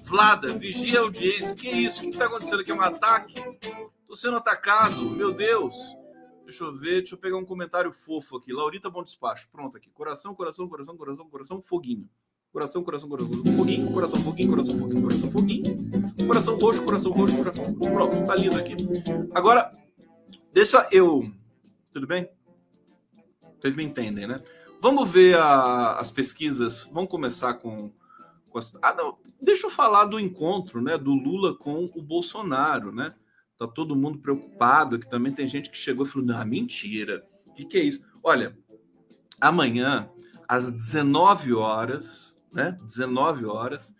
[0.05, 1.57] Vlada, vigia a audiência.
[1.57, 1.99] Que isso?
[1.99, 2.71] O que está acontecendo aqui?
[2.71, 3.35] É um ataque?
[4.03, 5.11] Estou sendo atacado.
[5.11, 5.75] Meu Deus.
[6.45, 8.53] Deixa eu ver, deixa eu pegar um comentário fofo aqui.
[8.53, 9.49] Laurita Bom Despacho.
[9.51, 9.91] Pronto aqui.
[9.91, 12.09] Coração, coração, coração, coração, coração, foguinho.
[12.53, 16.04] Coração, coração, coração, foguinho, coração, foguinho, coração, foguinho, coração, foguinho.
[16.27, 17.75] Coração roxo, coração roxo, coração.
[17.75, 18.75] Pronto, tá lindo aqui.
[19.35, 19.71] Agora,
[20.53, 21.31] deixa eu.
[21.93, 22.29] Tudo bem?
[23.61, 24.37] Vocês me entendem, né?
[24.81, 26.89] Vamos ver a, as pesquisas.
[26.93, 27.93] Vamos começar com
[28.81, 29.19] ah, não.
[29.41, 33.13] Deixa eu falar do encontro, né, do Lula com o Bolsonaro, né?
[33.59, 37.27] Tá todo mundo preocupado, que também tem gente que chegou e falou: "Não, mentira.
[37.49, 38.57] O que, que é isso?" Olha,
[39.41, 40.09] amanhã
[40.49, 42.79] às 19 horas, né?
[42.83, 43.95] 19 horas,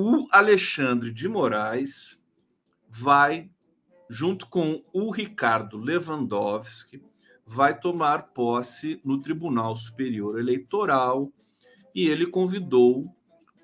[0.00, 2.22] o Alexandre de Moraes
[2.88, 3.50] vai
[4.08, 7.02] junto com o Ricardo Lewandowski
[7.44, 11.32] vai tomar posse no Tribunal Superior Eleitoral
[11.92, 13.12] e ele convidou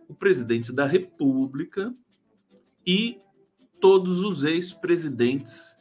[0.08, 1.94] o presidente da República
[2.84, 3.20] e
[3.80, 5.78] todos os ex-presidentes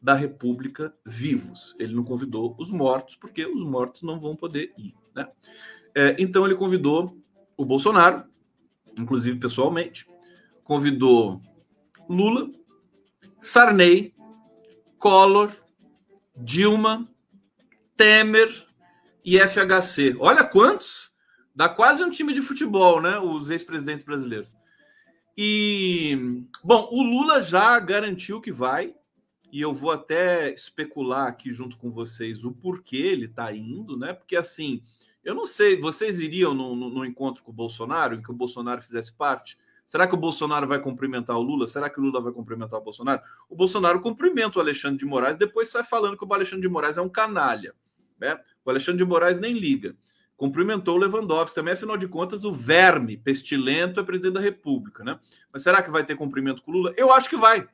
[0.00, 1.76] da República vivos.
[1.78, 4.94] Ele não convidou os mortos, porque os mortos não vão poder ir.
[5.14, 5.28] Né?
[5.94, 7.18] É, então, ele convidou
[7.54, 8.29] o Bolsonaro,
[9.00, 10.06] inclusive pessoalmente,
[10.64, 11.40] convidou
[12.08, 12.50] Lula,
[13.40, 14.14] Sarney,
[14.98, 15.50] Collor,
[16.36, 17.08] Dilma,
[17.96, 18.66] Temer
[19.24, 20.16] e FHC.
[20.18, 21.10] Olha quantos!
[21.54, 23.18] Dá quase um time de futebol, né?
[23.18, 24.54] Os ex-presidentes brasileiros.
[25.36, 28.94] E, bom, o Lula já garantiu que vai,
[29.52, 34.12] e eu vou até especular aqui junto com vocês o porquê ele está indo, né?
[34.12, 34.82] Porque, assim,
[35.24, 38.34] eu não sei, vocês iriam no, no, no, encontro com o Bolsonaro, em que o
[38.34, 39.58] Bolsonaro fizesse parte?
[39.86, 41.66] Será que o Bolsonaro vai cumprimentar o Lula?
[41.66, 43.20] Será que o Lula vai cumprimentar o Bolsonaro?
[43.48, 46.96] O Bolsonaro cumprimenta o Alexandre de Moraes, depois sai falando que o Alexandre de Moraes
[46.96, 47.74] é um canalha.
[48.18, 48.38] Né?
[48.64, 49.96] O Alexandre de Moraes nem liga
[50.40, 55.20] cumprimentou o Lewandowski também, afinal de contas, o verme pestilento é presidente da República, né?
[55.52, 56.94] Mas será que vai ter cumprimento com o Lula?
[56.96, 57.68] Eu acho que vai.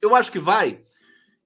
[0.00, 0.80] Eu acho que vai.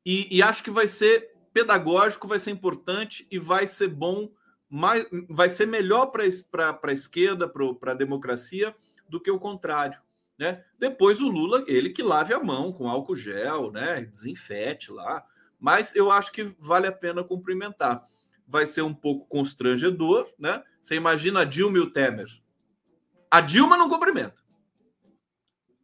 [0.04, 4.30] E, e acho que vai ser pedagógico, vai ser importante e vai ser bom,
[4.68, 8.74] mais, vai ser melhor para a esquerda, para a democracia,
[9.08, 10.00] do que o contrário.
[10.38, 10.64] Né?
[10.78, 14.02] Depois o Lula, ele que lave a mão com álcool gel, né?
[14.02, 15.24] Desinfete lá.
[15.58, 18.06] Mas eu acho que vale a pena cumprimentar
[18.46, 20.62] vai ser um pouco constrangedor, né?
[20.80, 22.28] Você imagina a Dilma e o Temer.
[23.30, 24.36] A Dilma não cumprimenta.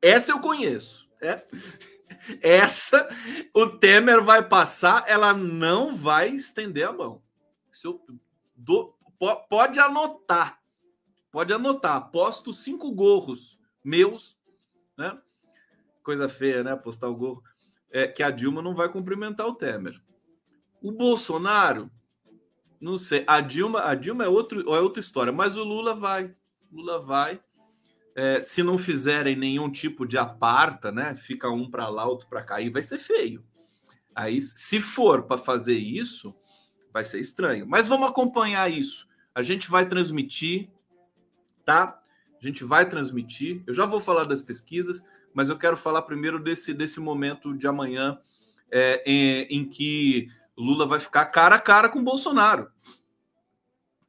[0.00, 1.10] Essa eu conheço.
[1.20, 1.44] É?
[2.40, 3.08] Essa
[3.52, 7.22] o Temer vai passar, ela não vai estender a mão.
[7.72, 8.00] Isso
[8.62, 8.94] do,
[9.48, 10.60] pode anotar.
[11.30, 11.96] Pode anotar.
[11.96, 14.36] Aposto cinco gorros meus,
[14.96, 15.18] né?
[16.02, 16.76] Coisa feia, né?
[16.76, 17.42] Postar o gorro.
[17.90, 20.00] É, que a Dilma não vai cumprimentar o Temer.
[20.80, 21.90] O Bolsonaro
[22.82, 23.22] não sei.
[23.28, 26.34] A Dilma, a Dilma é, outro, é outra história, mas o Lula vai.
[26.70, 27.40] Lula vai.
[28.16, 31.14] É, se não fizerem nenhum tipo de aparta, né?
[31.14, 33.44] Fica um para lá, outro para cá, e vai ser feio.
[34.14, 36.34] Aí, se for para fazer isso,
[36.92, 37.66] vai ser estranho.
[37.66, 39.08] Mas vamos acompanhar isso.
[39.34, 40.68] A gente vai transmitir,
[41.64, 42.00] tá?
[42.40, 43.62] A gente vai transmitir.
[43.66, 47.66] Eu já vou falar das pesquisas, mas eu quero falar primeiro desse, desse momento de
[47.66, 48.18] amanhã
[48.70, 52.70] é, em, em que Lula vai ficar cara a cara com Bolsonaro.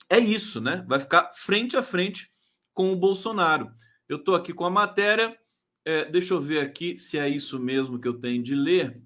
[0.10, 0.86] É isso, né?
[0.88, 2.32] Vai ficar frente a frente
[2.74, 3.72] com o Bolsonaro.
[4.08, 5.38] Eu estou aqui com a matéria.
[5.86, 9.02] É, deixa eu ver aqui se é isso mesmo que eu tenho de ler.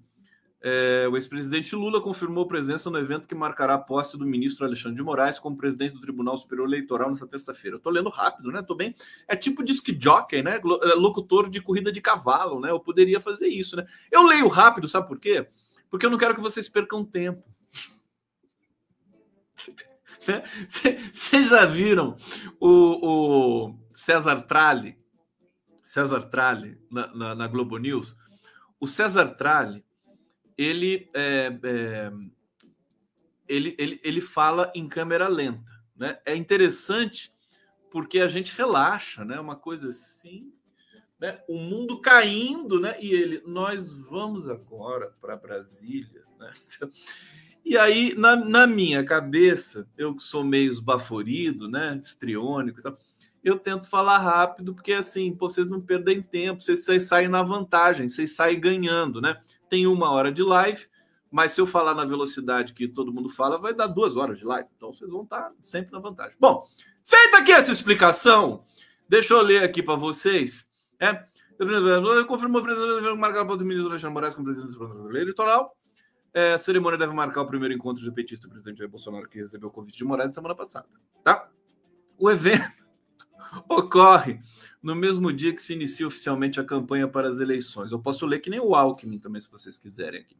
[0.60, 4.96] É, o ex-presidente Lula confirmou presença no evento que marcará a posse do ministro Alexandre
[4.96, 7.78] de Moraes como presidente do Tribunal Superior Eleitoral nesta terça-feira.
[7.78, 8.62] Tô lendo rápido, né?
[8.62, 8.94] Tô bem.
[9.28, 10.56] É tipo disc jockey, né?
[10.56, 12.70] É, locutor de corrida de cavalo, né?
[12.70, 13.86] Eu poderia fazer isso, né?
[14.10, 15.46] Eu leio rápido, sabe por quê?
[15.90, 17.42] porque eu não quero que vocês percam tempo.
[21.12, 22.16] Vocês já viram
[22.60, 24.98] o, o César Tralli,
[25.82, 28.14] César Tralli na, na, na, Globo News?
[28.80, 29.82] O César Tralli,
[30.58, 32.12] ele é, é,
[33.48, 35.70] ele, ele, ele fala em câmera lenta.
[35.96, 36.18] Né?
[36.26, 37.32] É interessante
[37.90, 39.40] porque a gente relaxa, né?
[39.40, 40.52] Uma coisa assim,
[41.18, 41.40] né?
[41.48, 42.96] O mundo caindo, né?
[43.00, 46.52] E ele, nós vamos agora para Brasília, né?
[47.64, 51.98] E aí, na, na minha cabeça, eu que sou meio esbaforido, né?
[51.98, 52.98] Estriônico e tal,
[53.48, 57.42] eu tento falar rápido, porque assim, pô, vocês não perdem tempo, vocês, vocês saem na
[57.42, 59.40] vantagem, vocês saem ganhando, né?
[59.68, 60.86] Tem uma hora de live,
[61.30, 64.44] mas se eu falar na velocidade que todo mundo fala, vai dar duas horas de
[64.44, 64.68] live.
[64.76, 66.36] Então vocês vão estar sempre na vantagem.
[66.38, 66.66] Bom,
[67.04, 68.64] feita aqui essa explicação,
[69.08, 70.70] deixa eu ler aqui para vocês.
[71.00, 71.24] É,
[72.26, 75.76] confirmou o presidente marcar o do ministro Alexandre Moraes como presidente do eleitoral.
[76.34, 79.38] É, a cerimônia deve marcar o primeiro encontro de petista do presidente Jair Bolsonaro, que
[79.38, 80.86] recebeu o convite de Moraes na semana passada.
[81.24, 81.48] Tá?
[82.18, 82.87] O evento
[83.68, 84.40] ocorre
[84.82, 87.92] no mesmo dia que se inicia oficialmente a campanha para as eleições.
[87.92, 90.36] Eu posso ler que nem o Alckmin também, se vocês quiserem aqui.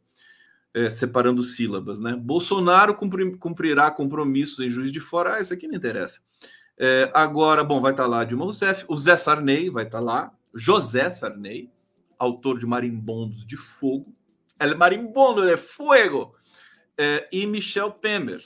[0.74, 2.14] É, separando sílabas, né?
[2.14, 5.36] Bolsonaro cumprirá compromissos em Juiz de Fora.
[5.36, 6.20] Ah, isso aqui não interessa.
[6.76, 11.10] É, agora, bom, vai estar lá Dilma Rousseff, o Zé Sarney vai estar lá, José
[11.10, 11.72] Sarney,
[12.16, 14.14] autor de Marimbondos de Fogo.
[14.60, 16.34] É marimbondo, é fogo.
[16.96, 18.44] É, e Michel Temer,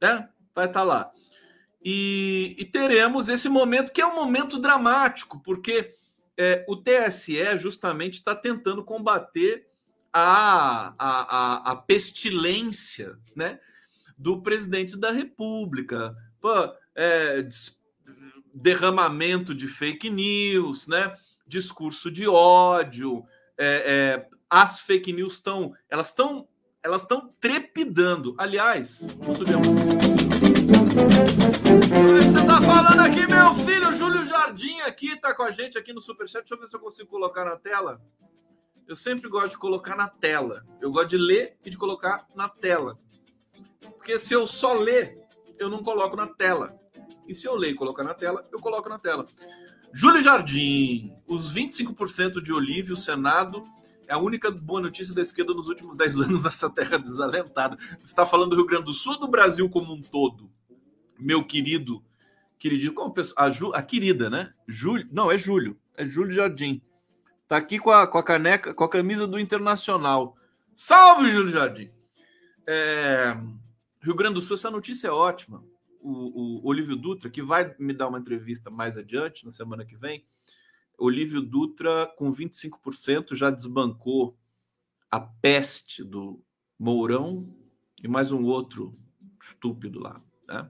[0.00, 0.28] né?
[0.54, 1.10] Vai estar lá.
[1.82, 5.94] E, e, teremos esse momento que é um momento dramático, porque
[6.36, 9.68] é, o TSE justamente está tentando combater
[10.12, 13.60] a, a, a, a, pestilência né,
[14.18, 16.16] do presidente da República.
[16.40, 16.50] Pô,
[16.94, 17.46] é,
[18.52, 21.14] derramamento de fake news, né,
[21.46, 23.24] discurso de ódio.
[23.58, 25.74] É, é as fake news estão.
[25.90, 26.48] Elas estão.
[26.82, 28.34] Elas estão trepidando.
[28.38, 29.58] Aliás, vamos subir a
[31.80, 36.00] você tá falando aqui, meu filho, Júlio Jardim aqui, tá com a gente aqui no
[36.00, 36.40] Superchat.
[36.40, 38.00] Deixa eu ver se eu consigo colocar na tela.
[38.86, 40.64] Eu sempre gosto de colocar na tela.
[40.80, 42.98] Eu gosto de ler e de colocar na tela.
[43.96, 45.22] Porque se eu só ler,
[45.58, 46.74] eu não coloco na tela.
[47.28, 49.26] E se eu ler e colocar na tela, eu coloco na tela.
[49.92, 53.62] Júlio Jardim, os 25% de Olívio, Senado,
[54.06, 57.76] é a única boa notícia da esquerda nos últimos 10 anos nessa terra desalentada.
[57.98, 60.50] Você está falando do Rio Grande do Sul ou do Brasil como um todo?
[61.18, 62.02] Meu querido,
[62.58, 64.52] queridinho, como a, Ju, a querida, né?
[64.66, 66.80] Júlio, não, é Júlio, é Júlio Jardim.
[67.48, 70.36] Tá aqui com a, com a caneca, com a camisa do Internacional.
[70.74, 71.90] Salve, Júlio Jardim!
[72.66, 73.36] É,
[74.00, 75.64] Rio Grande do Sul, essa notícia é ótima.
[76.00, 79.96] O, o Olívio Dutra, que vai me dar uma entrevista mais adiante, na semana que
[79.96, 80.24] vem.
[80.98, 84.36] Olívio Dutra, com 25%, já desbancou
[85.10, 86.42] a peste do
[86.78, 87.48] Mourão
[88.02, 88.98] e mais um outro
[89.40, 90.20] estúpido lá.
[90.48, 90.68] Né?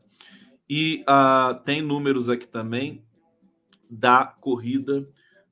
[0.69, 3.05] E uh, tem números aqui também
[3.89, 5.09] da corrida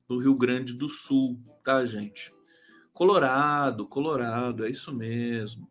[0.07, 2.31] do Rio Grande do Sul, tá, gente?
[2.93, 5.69] Colorado, Colorado, é isso mesmo.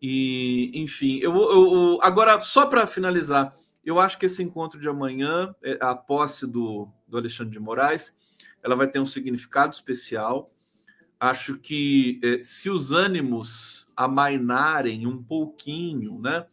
[0.00, 5.54] E, enfim, eu, eu agora, só para finalizar, eu acho que esse encontro de amanhã,
[5.62, 8.14] é, a posse do, do Alexandre de Moraes,
[8.62, 10.52] ela vai ter um significado especial.
[11.18, 16.46] Acho que é, se os ânimos amainarem um pouquinho, né?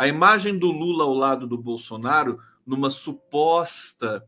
[0.00, 4.26] A imagem do Lula ao lado do Bolsonaro, numa suposta,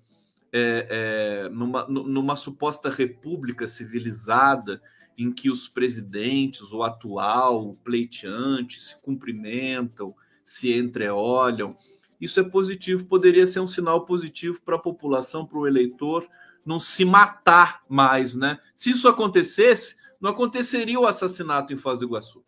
[0.53, 4.83] é, é, numa, numa suposta república civilizada,
[5.17, 10.15] em que os presidentes, o atual, o pleiteante, se cumprimentam,
[10.45, 11.75] se entreolham.
[12.21, 16.29] Isso é positivo, poderia ser um sinal positivo para a população, para o eleitor,
[16.67, 18.61] não se matar mais, né?
[18.77, 22.45] Se isso acontecesse, não aconteceria o assassinato em Foz do Iguaçu.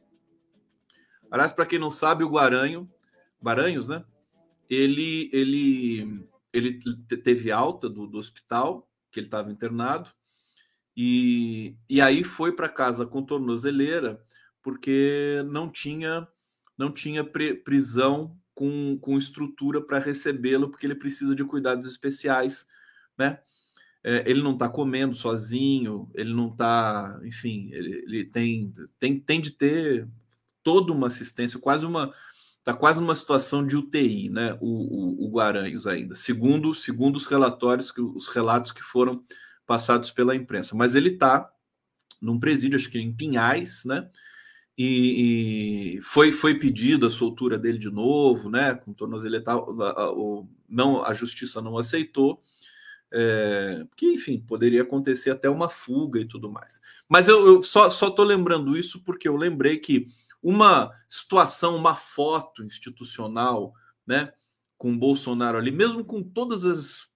[1.31, 2.87] Aliás, para quem não sabe, o Guaranho
[3.45, 4.05] Baranhos, né?
[4.69, 6.79] Ele, ele, ele
[7.23, 10.11] teve alta do, do hospital, que ele estava internado,
[10.97, 14.21] e, e aí foi para casa com tornozeleira,
[14.63, 16.27] porque não tinha
[16.77, 22.67] não tinha prisão com, com estrutura para recebê-lo, porque ele precisa de cuidados especiais,
[23.17, 23.39] né?
[24.03, 29.41] É, ele não está comendo sozinho, ele não está, enfim, ele, ele, tem, tem, tem
[29.41, 30.07] de ter
[30.63, 32.13] toda uma assistência, quase uma,
[32.65, 34.57] está quase numa situação de UTI, né?
[34.59, 39.23] O, o, o, Guaranhos ainda, segundo, segundo os relatórios, os relatos que foram
[39.67, 40.75] passados pela imprensa.
[40.75, 41.51] Mas ele está
[42.23, 44.09] num presídio, acho que em Pinhais, né?
[44.79, 48.75] E, e, foi, foi pedido a soltura dele de novo, né?
[48.75, 49.45] Com tornozeleira,
[50.67, 52.43] não, a justiça não aceitou.
[53.13, 56.81] É, que, enfim, poderia acontecer até uma fuga e tudo mais.
[57.07, 60.09] Mas eu, eu só estou lembrando isso porque eu lembrei que
[60.45, 63.73] uma situação, uma foto institucional,
[64.07, 64.31] né,
[64.77, 67.09] com Bolsonaro ali, mesmo com todas as,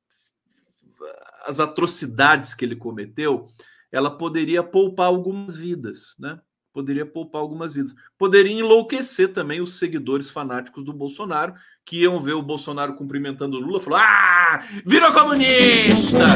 [1.47, 3.49] as atrocidades que ele cometeu,
[3.93, 6.41] ela poderia poupar algumas vidas, né?
[6.73, 7.95] poderia poupar algumas vidas.
[8.17, 11.55] Poderia enlouquecer também os seguidores fanáticos do Bolsonaro,
[11.85, 16.27] que iam ver o Bolsonaro cumprimentando o Lula falar: Ah, virou comunista!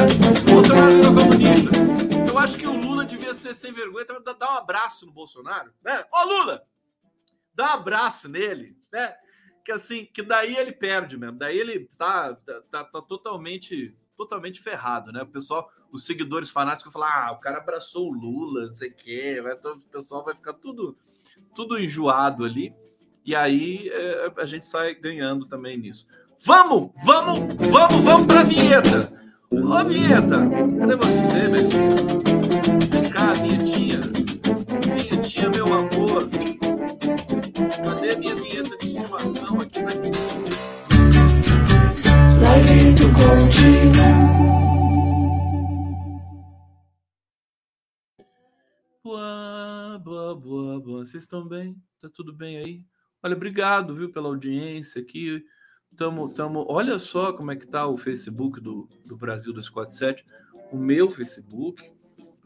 [0.51, 1.69] Bolsonaro virou comunista.
[2.27, 6.03] Eu acho que o Lula devia ser sem vergonha, dar um abraço no Bolsonaro, né?
[6.11, 6.63] Ô Lula!
[7.55, 9.15] Dá um abraço nele, né?
[9.63, 14.61] Que assim, que daí ele perde mesmo, daí ele tá, tá, tá, tá totalmente totalmente
[14.61, 15.21] ferrado, né?
[15.23, 18.95] O pessoal, os seguidores fanáticos falam: ah, o cara abraçou o Lula, não sei o
[18.95, 20.97] quê, vai, o pessoal vai ficar tudo,
[21.55, 22.73] tudo enjoado ali,
[23.25, 26.07] e aí é, a gente sai ganhando também nisso.
[26.45, 27.39] Vamos, vamos,
[27.71, 29.23] vamos, vamos para a vinheta!
[29.49, 30.49] Ô, vinheta,
[30.79, 31.69] cadê você, meu?
[32.89, 33.99] Vem cá, vinhetinha.
[34.97, 36.62] Vinhetinha, meu amor.
[42.53, 42.59] Do.
[49.03, 51.05] Boa, boa, boa, boa.
[51.05, 51.75] Vocês estão bem?
[51.99, 52.85] Tá tudo bem aí?
[53.23, 55.43] Olha, obrigado, viu, pela audiência aqui.
[55.97, 60.23] Tamo, tamo, olha só como é que tá o Facebook do, do Brasil 247,
[60.71, 61.91] o meu Facebook,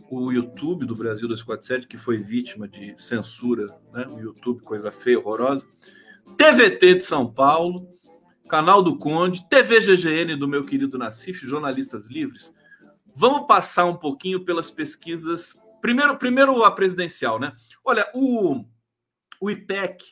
[0.10, 4.06] o YouTube do Brasil 247, que foi vítima de censura, né?
[4.12, 5.68] O YouTube, coisa feia, horrorosa.
[6.38, 7.97] TVT de São Paulo,
[8.48, 12.54] canal do Conde, TV GGN do meu querido Nassif, Jornalistas Livres.
[13.16, 17.56] Vamos passar um pouquinho pelas pesquisas Primeiro, primeiro a presidencial, né?
[17.84, 18.66] Olha, o,
[19.40, 20.04] o IPEC,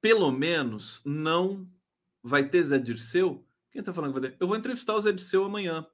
[0.00, 1.66] pelo menos, não
[2.22, 3.46] vai ter Zé Dirceu.
[3.70, 4.36] Quem tá falando que vai ter?
[4.38, 5.86] Eu vou entrevistar o Zé Dirceu amanhã.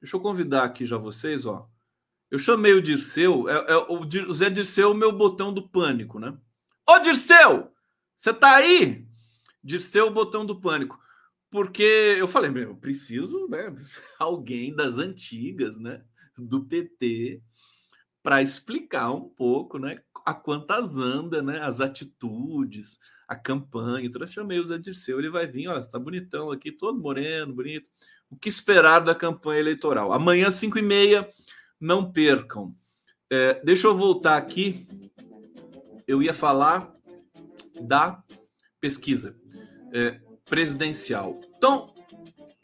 [0.00, 1.68] Deixa eu convidar aqui já vocês, ó.
[2.30, 6.18] Eu chamei o Dirceu, é, é o, o Zé Dirceu, o meu botão do pânico,
[6.18, 6.36] né?
[6.88, 7.72] Ô Dirceu,
[8.16, 9.05] você tá aí?
[9.66, 10.96] Dirceu, o botão do pânico.
[11.50, 13.74] Porque eu falei, meu, eu preciso, né?
[14.18, 16.04] Alguém das antigas, né?
[16.38, 17.42] Do PT
[18.22, 22.98] para explicar um pouco, né, a quantas anda, né, as atitudes,
[23.28, 24.04] a campanha.
[24.04, 27.54] Então eu chamei o Zé Dirceu, ele vai vir, olha, está bonitão aqui, todo moreno,
[27.54, 27.88] bonito.
[28.28, 30.12] O que esperar da campanha eleitoral?
[30.12, 31.32] Amanhã, 5 e meia,
[31.80, 32.74] não percam.
[33.30, 34.88] É, deixa eu voltar aqui.
[36.04, 36.92] Eu ia falar
[37.80, 38.24] da
[38.80, 39.38] pesquisa
[39.92, 41.40] é, presidencial.
[41.56, 41.92] Então,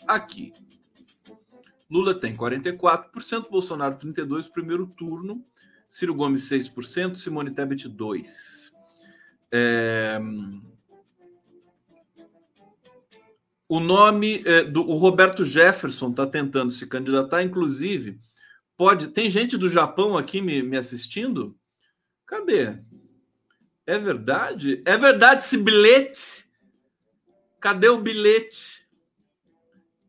[0.06, 0.52] aqui.
[1.90, 5.44] Lula tem 44%, Bolsonaro 32% primeiro turno.
[5.88, 8.72] Ciro Gomes 6%, Simone Tebet 2%.
[9.52, 10.18] É...
[13.68, 18.18] O nome é, do o Roberto Jefferson está tentando se candidatar, inclusive.
[18.76, 19.08] Pode.
[19.08, 21.56] Tem gente do Japão aqui me, me assistindo?
[22.26, 22.78] Cadê?
[23.86, 24.82] É verdade?
[24.84, 26.46] É verdade esse bilhete?
[27.62, 28.84] Cadê o bilhete?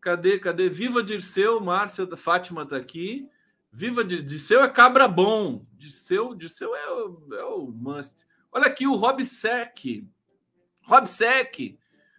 [0.02, 0.40] Cadê?
[0.40, 0.70] Cadê?
[0.70, 3.30] Viva Dirceu, Márcia Fátima está aqui.
[3.72, 4.02] Viva
[4.40, 5.64] seu é cabra bom.
[5.78, 6.36] De seu
[6.76, 8.26] é, o, é o must.
[8.52, 10.04] Olha aqui o Rob Sec.
[10.82, 11.78] Rob Sec.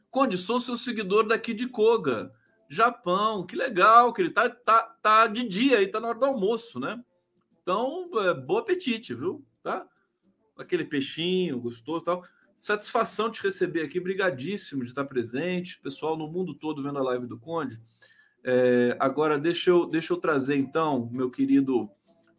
[0.09, 2.32] Conde, sou seu seguidor daqui de Koga.
[2.70, 6.26] Japão, que legal, que ele tá, tá, tá de dia aí, tá na hora do
[6.26, 7.03] almoço, né?
[7.61, 9.45] Então, é, bom apetite, viu?
[9.64, 9.85] Tá?
[10.57, 12.24] Aquele peixinho gostoso tal.
[12.65, 15.79] Satisfação te receber aqui, brigadíssimo de estar presente.
[15.83, 17.79] Pessoal no mundo todo vendo a live do Conde.
[18.43, 21.91] É, agora deixa eu, deixa eu trazer então, meu querido,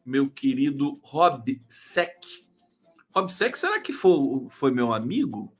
[0.03, 2.25] meu querido Rob Sec.
[3.13, 5.55] Rob Sec, será que foi, foi meu amigo?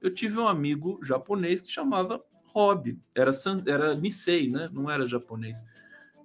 [0.00, 3.32] Eu tive um amigo japonês que chamava Rob, era,
[3.66, 4.70] era Nisei, né?
[4.72, 5.62] Não era japonês,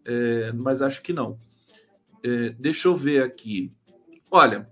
[0.06, 1.38] é, mas acho que não.
[2.24, 3.70] É, deixa eu ver aqui.
[4.32, 4.72] Olha,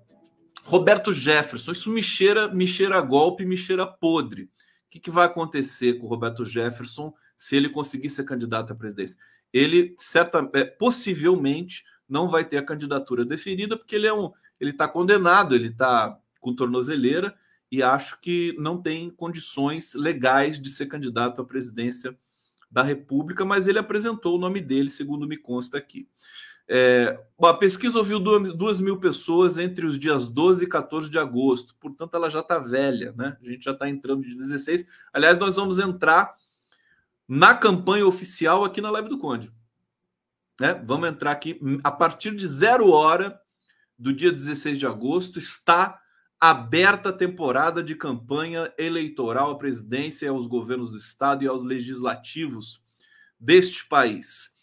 [0.70, 4.43] Roberto Jefferson, isso me cheira, me cheira golpe, me cheira podre.
[4.43, 4.49] O
[4.89, 7.13] que, que vai acontecer com o Roberto Jefferson?
[7.39, 9.17] se ele conseguir ser candidato à presidência.
[9.53, 14.72] Ele certa, é, possivelmente não vai ter a candidatura deferida, porque ele é um, ele
[14.72, 17.34] está condenado, ele está com tornozeleira
[17.72, 22.17] e acho que não tem condições legais de ser candidato à presidência
[22.70, 26.09] da República, mas ele apresentou o nome dele, segundo me consta aqui.
[26.72, 31.76] É, a pesquisa ouviu duas, mil pessoas entre os dias 12 e 14 de agosto,
[31.80, 33.36] portanto, ela já está velha, né?
[33.41, 34.86] A gente já está entrando de 16.
[35.11, 36.36] Aliás, nós vamos entrar
[37.28, 39.51] na campanha oficial aqui na Live do Conde.
[40.59, 40.74] Né?
[40.86, 41.59] Vamos entrar aqui.
[41.84, 43.41] A partir de zero hora
[43.97, 45.99] do dia 16 de agosto está
[46.39, 52.84] aberta a temporada de campanha eleitoral à presidência, aos governos do Estado e aos legislativos
[53.39, 54.55] deste país.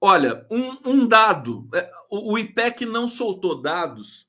[0.00, 4.26] Olha, um, um dado: é, o, IPEC não soltou dados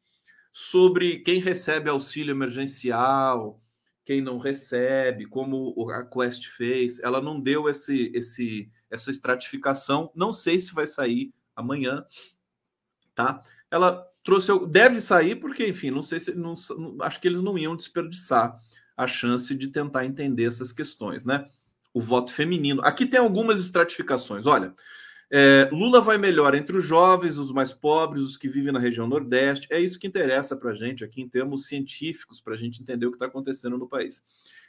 [0.51, 3.61] sobre quem recebe auxílio emergencial,
[4.03, 10.11] quem não recebe, como a Quest fez, ela não deu esse, esse, essa estratificação.
[10.13, 12.05] Não sei se vai sair amanhã,
[13.15, 13.41] tá?
[13.69, 16.53] Ela trouxe, deve sair porque, enfim, não sei se, não,
[16.99, 18.59] acho que eles não iam desperdiçar
[18.97, 21.47] a chance de tentar entender essas questões, né?
[21.93, 22.81] O voto feminino.
[22.83, 24.45] Aqui tem algumas estratificações.
[24.45, 24.73] Olha,
[25.33, 29.07] é, Lula vai melhor entre os jovens, os mais pobres, os que vivem na região
[29.07, 29.65] Nordeste.
[29.71, 33.05] É isso que interessa para a gente aqui em termos científicos, para a gente entender
[33.05, 34.25] o que está acontecendo no país.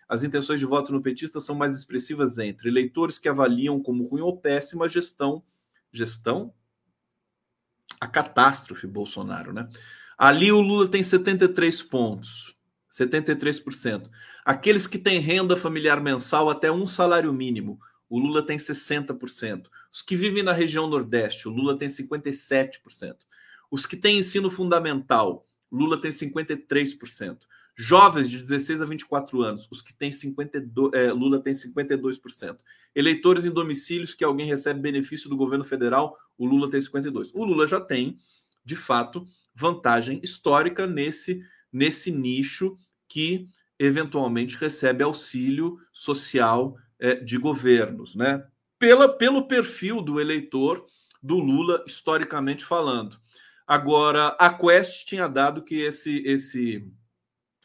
[0.08, 4.20] As intenções de voto no petista são mais expressivas entre eleitores que avaliam como ruim
[4.20, 5.42] ou péssima gestão.
[5.92, 6.54] Gestão?
[8.00, 9.68] A catástrofe Bolsonaro, né?
[10.16, 12.56] Ali o Lula tem 73 pontos.
[12.88, 14.08] 73%.
[14.44, 17.80] Aqueles que têm renda familiar mensal até um salário mínimo,
[18.12, 19.68] o Lula tem 60%.
[19.90, 23.16] Os que vivem na região Nordeste, o Lula tem 57%.
[23.70, 27.38] Os que têm ensino fundamental, Lula tem 53%.
[27.74, 32.58] Jovens de 16 a 24 anos, os que têm 52, é, Lula tem 52%.
[32.94, 37.30] Eleitores em domicílios que alguém recebe benefício do governo federal, o Lula tem 52%.
[37.32, 38.18] O Lula já tem,
[38.62, 41.42] de fato, vantagem histórica nesse
[41.72, 42.76] nesse nicho
[43.08, 43.48] que
[43.78, 48.46] eventualmente recebe auxílio social é, de governos, né?
[48.78, 50.86] Pela, pelo perfil do eleitor
[51.20, 53.18] do Lula, historicamente falando.
[53.66, 56.88] Agora, a Quest tinha dado que esse, esse,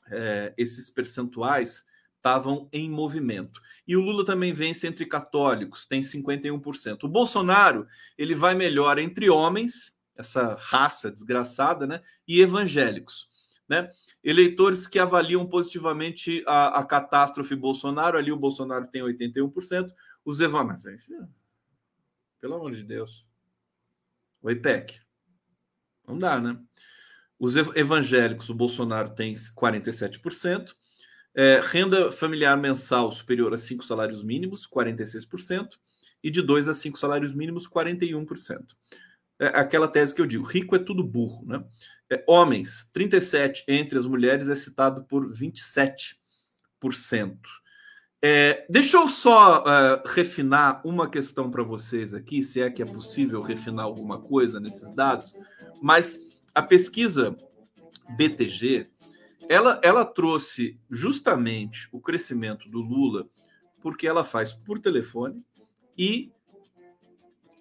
[0.09, 1.85] é, esses percentuais
[2.15, 3.61] estavam em movimento.
[3.87, 7.03] E o Lula também vence entre católicos, tem 51%.
[7.03, 13.29] O Bolsonaro, ele vai melhor entre homens, essa raça desgraçada, né, e evangélicos
[13.67, 13.91] né?
[14.23, 19.91] Eleitores que avaliam positivamente a, a catástrofe Bolsonaro, ali o Bolsonaro tem 81%,
[20.25, 21.07] os evangélicos.
[22.39, 23.25] Pelo amor de Deus.
[24.41, 24.99] O IPEC.
[26.07, 26.59] Não dá, né?
[27.39, 30.75] Os evangélicos, o Bolsonaro tem 47%.
[31.35, 35.77] É, renda familiar mensal superior a 5 salários mínimos, 46%.
[36.23, 38.65] E de 2 a 5 salários mínimos, 41%.
[39.39, 41.63] É aquela tese que eu digo: rico é tudo burro, né?
[42.09, 46.15] É, homens, 37 entre as mulheres é citado por 27%.
[48.19, 52.85] É, deixa eu só uh, refinar uma questão para vocês aqui, se é que é
[52.85, 55.35] possível refinar alguma coisa nesses dados,
[55.81, 56.19] mas
[56.55, 57.37] a pesquisa
[58.17, 58.89] BTG
[59.49, 63.27] ela, ela trouxe justamente o crescimento do Lula
[63.81, 65.41] porque ela faz por telefone
[65.97, 66.31] e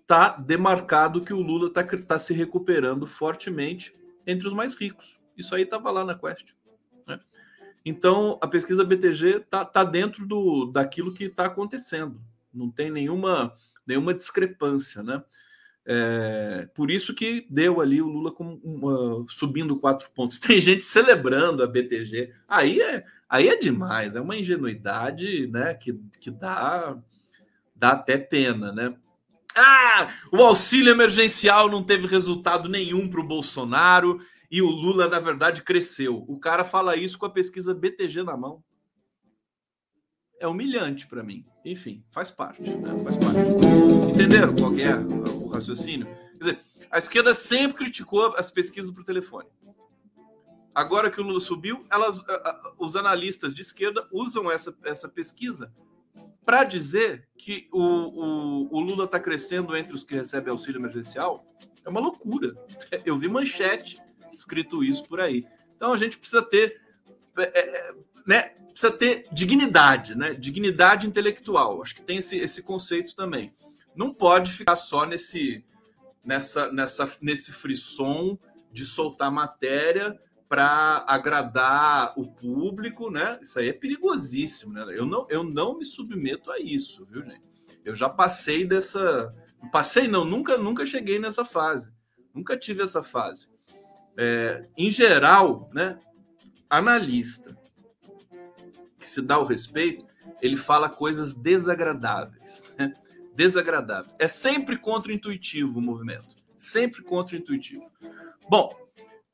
[0.06, 3.94] tá demarcado que o Lula está tá se recuperando fortemente
[4.26, 5.18] entre os mais ricos.
[5.36, 6.52] Isso aí estava lá na Quest.
[7.06, 7.20] Né?
[7.84, 12.20] Então, a pesquisa BTG está tá dentro do, daquilo que está acontecendo.
[12.54, 13.52] Não tem nenhuma,
[13.86, 15.02] nenhuma discrepância.
[15.02, 15.22] Né?
[15.84, 20.38] É, por isso que deu ali o Lula com, uma, subindo quatro pontos.
[20.40, 22.32] Tem gente celebrando a BTG.
[22.48, 26.96] Aí é, aí é demais, é uma ingenuidade né, que, que dá,
[27.74, 28.72] dá até pena.
[28.72, 28.96] Né?
[29.56, 35.18] Ah, o auxílio emergencial não teve resultado nenhum para o Bolsonaro e o Lula, na
[35.18, 36.24] verdade, cresceu.
[36.28, 38.62] O cara fala isso com a pesquisa BTG na mão.
[40.38, 41.46] É humilhante para mim.
[41.64, 43.02] Enfim, faz parte, né?
[43.02, 44.12] Faz parte.
[44.12, 46.06] Entenderam qual é o raciocínio?
[46.06, 49.48] Quer dizer, a esquerda sempre criticou as pesquisas por telefone.
[50.74, 52.22] Agora que o Lula subiu, elas,
[52.78, 55.72] os analistas de esquerda usam essa, essa pesquisa
[56.46, 61.44] para dizer que o, o, o Lula está crescendo entre os que recebem auxílio emergencial
[61.84, 62.54] é uma loucura.
[63.04, 63.98] Eu vi manchete
[64.32, 65.44] escrito isso por aí.
[65.76, 66.80] Então a gente precisa ter,
[67.36, 67.94] é, é,
[68.24, 70.34] né, precisa ter dignidade, né?
[70.34, 71.82] Dignidade intelectual.
[71.82, 73.52] Acho que tem esse, esse conceito também.
[73.94, 75.64] Não pode ficar só nesse,
[76.22, 78.38] nessa, nessa, nesse frisson
[78.70, 80.16] de soltar matéria
[80.48, 83.38] para agradar o público, né?
[83.42, 84.86] Isso aí é perigosíssimo, né?
[84.90, 87.48] Eu não, eu não me submeto a isso, viu, gente?
[87.84, 89.30] Eu já passei dessa,
[89.72, 91.92] passei não, nunca, nunca cheguei nessa fase,
[92.32, 93.48] nunca tive essa fase.
[94.16, 95.98] É, em geral, né?
[96.68, 97.56] Analista
[98.98, 100.04] que se dá o respeito,
[100.42, 102.92] ele fala coisas desagradáveis, né?
[103.34, 104.14] desagradáveis.
[104.18, 106.26] É sempre contra-intuitivo o movimento,
[106.58, 107.88] sempre contra-intuitivo.
[108.48, 108.85] Bom,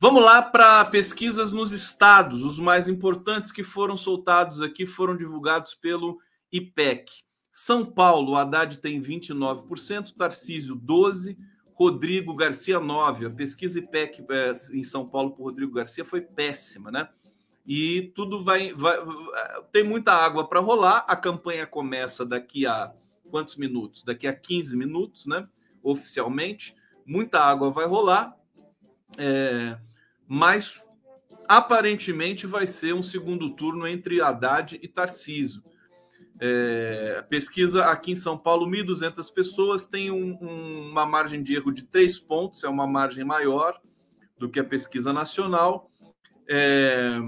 [0.03, 2.43] Vamos lá para pesquisas nos estados.
[2.43, 6.19] Os mais importantes que foram soltados aqui foram divulgados pelo
[6.51, 7.21] IPEC.
[7.53, 11.37] São Paulo, Haddad tem 29%, Tarcísio 12%,
[11.73, 13.27] Rodrigo Garcia 9%.
[13.29, 17.09] A pesquisa IPEC é, em São Paulo por Rodrigo Garcia foi péssima, né?
[17.65, 18.73] E tudo vai.
[18.75, 18.99] vai
[19.71, 21.05] tem muita água para rolar.
[21.07, 22.93] A campanha começa daqui a
[23.31, 24.03] quantos minutos?
[24.03, 25.47] Daqui a 15 minutos, né?
[25.81, 26.75] Oficialmente.
[27.07, 28.37] Muita água vai rolar.
[29.17, 29.79] É,
[30.35, 30.83] mas
[31.47, 35.63] aparentemente vai ser um segundo turno entre Haddad e Tarciso.
[36.41, 41.71] É, pesquisa aqui em São Paulo, 1.200 pessoas, tem um, um, uma margem de erro
[41.71, 43.79] de três pontos, é uma margem maior.
[44.39, 45.91] do que a pesquisa nacional.
[46.49, 47.19] É,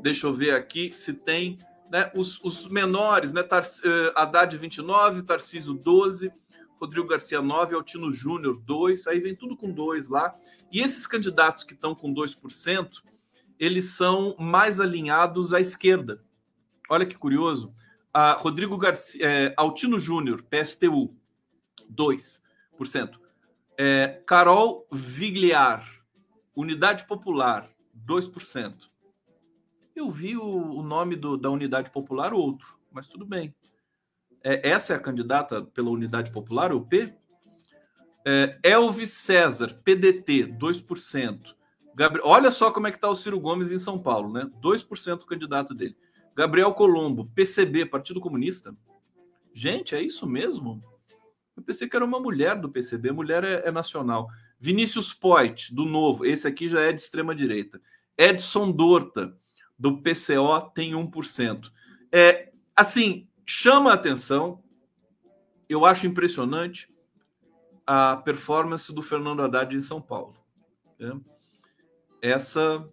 [0.00, 1.56] deixa eu ver aqui se tem
[1.90, 6.32] né, os, os menores, né, Tar, uh, Haddad 29, Tarcísio 12,
[6.78, 10.32] Rodrigo Garcia 9, Altino Júnior 2, aí vem tudo com 2 lá.
[10.70, 13.02] E esses candidatos que estão com 2%,
[13.58, 16.22] eles são mais alinhados à esquerda.
[16.88, 17.74] Olha que curioso.
[18.12, 21.14] A Rodrigo Garcia, é, Altino Júnior, PSTU,
[21.90, 23.18] 2%.
[23.78, 25.86] É, Carol Vigliar,
[26.54, 27.70] Unidade Popular,
[28.06, 28.74] 2%.
[29.94, 33.54] Eu vi o, o nome do, da Unidade Popular outro, mas tudo bem.
[34.48, 37.12] É, essa é a candidata pela Unidade Popular, o P?
[38.24, 41.56] É, Elvis César, PDT, 2%.
[41.96, 44.48] Gabriel, olha só como é que está o Ciro Gomes em São Paulo, né?
[44.62, 45.96] 2% o candidato dele.
[46.36, 48.72] Gabriel Colombo, PCB, Partido Comunista.
[49.52, 50.80] Gente, é isso mesmo?
[51.56, 54.28] Eu pensei que era uma mulher do PCB, mulher é, é nacional.
[54.60, 57.80] Vinícius Poit, do Novo, esse aqui já é de extrema direita.
[58.16, 59.36] Edson Dorta,
[59.76, 61.68] do PCO, tem 1%.
[62.12, 64.62] É, assim, chama a atenção,
[65.68, 66.92] eu acho impressionante
[67.86, 70.34] a performance do Fernando Haddad em São Paulo.
[70.98, 71.18] Né?
[72.20, 72.84] Essa.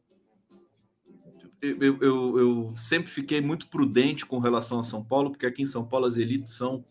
[1.60, 5.66] Eu, eu, eu, sempre fiquei muito prudente com relação a São Paulo, porque aqui em
[5.66, 6.86] São Paulo as elites são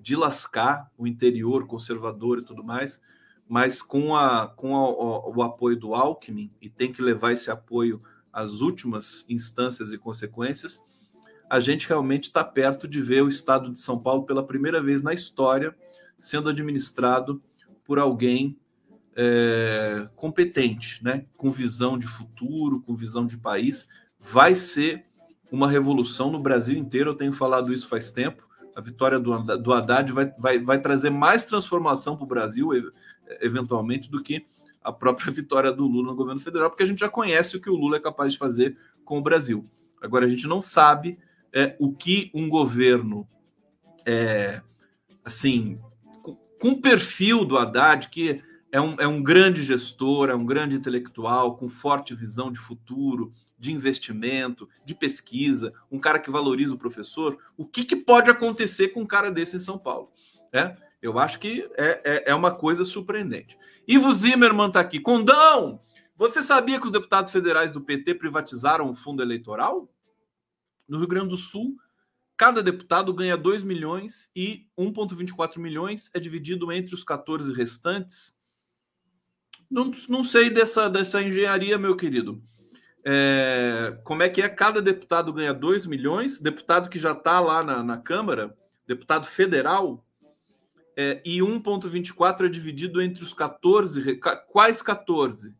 [0.00, 3.00] de lascar o interior conservador e tudo mais,
[3.48, 7.52] mas com, a, com a, o, o apoio do Alckmin, e tem que levar esse
[7.52, 8.02] apoio
[8.32, 10.84] às últimas instâncias e consequências,
[11.48, 15.02] a gente realmente está perto de ver o estado de São Paulo pela primeira vez
[15.02, 15.74] na história
[16.18, 17.40] sendo administrado
[17.84, 18.58] por alguém
[19.14, 21.24] é, competente, né?
[21.36, 23.88] com visão de futuro, com visão de país.
[24.18, 25.04] Vai ser
[25.52, 29.72] uma revolução no Brasil inteiro, eu tenho falado isso faz tempo a vitória do, do
[29.72, 32.68] Haddad vai, vai, vai trazer mais transformação para o Brasil,
[33.40, 34.44] eventualmente, do que
[34.84, 37.70] a própria vitória do Lula no governo federal, porque a gente já conhece o que
[37.70, 39.64] o Lula é capaz de fazer com o Brasil.
[40.02, 41.18] Agora, a gente não sabe
[41.56, 43.26] é, o que um governo,
[44.04, 44.60] é,
[45.24, 45.80] assim,
[46.60, 50.76] com o perfil do Haddad, que é um, é um grande gestor, é um grande
[50.76, 56.78] intelectual, com forte visão de futuro, de investimento, de pesquisa, um cara que valoriza o
[56.78, 60.12] professor, o que, que pode acontecer com um cara desse em São Paulo?
[60.52, 63.56] É, eu acho que é, é, é uma coisa surpreendente.
[63.88, 65.00] Ivo Zimmermann está aqui.
[65.00, 65.80] Condão,
[66.18, 69.88] você sabia que os deputados federais do PT privatizaram o fundo eleitoral?
[70.88, 71.76] No Rio Grande do Sul,
[72.36, 78.36] cada deputado ganha 2 milhões e 1,24 milhões é dividido entre os 14 restantes.
[79.70, 82.42] Não, não sei dessa, dessa engenharia, meu querido.
[83.04, 84.48] É, como é que é?
[84.48, 88.56] Cada deputado ganha 2 milhões, deputado que já está lá na, na, Câmara,
[88.86, 90.04] deputado federal,
[90.96, 94.18] é, e 1,24 é dividido entre os 14.
[94.48, 95.54] Quais 14?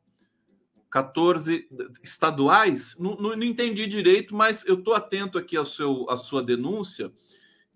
[0.96, 1.68] 14
[2.02, 2.96] estaduais?
[2.98, 7.12] Não, não, não entendi direito, mas eu estou atento aqui ao seu, à sua denúncia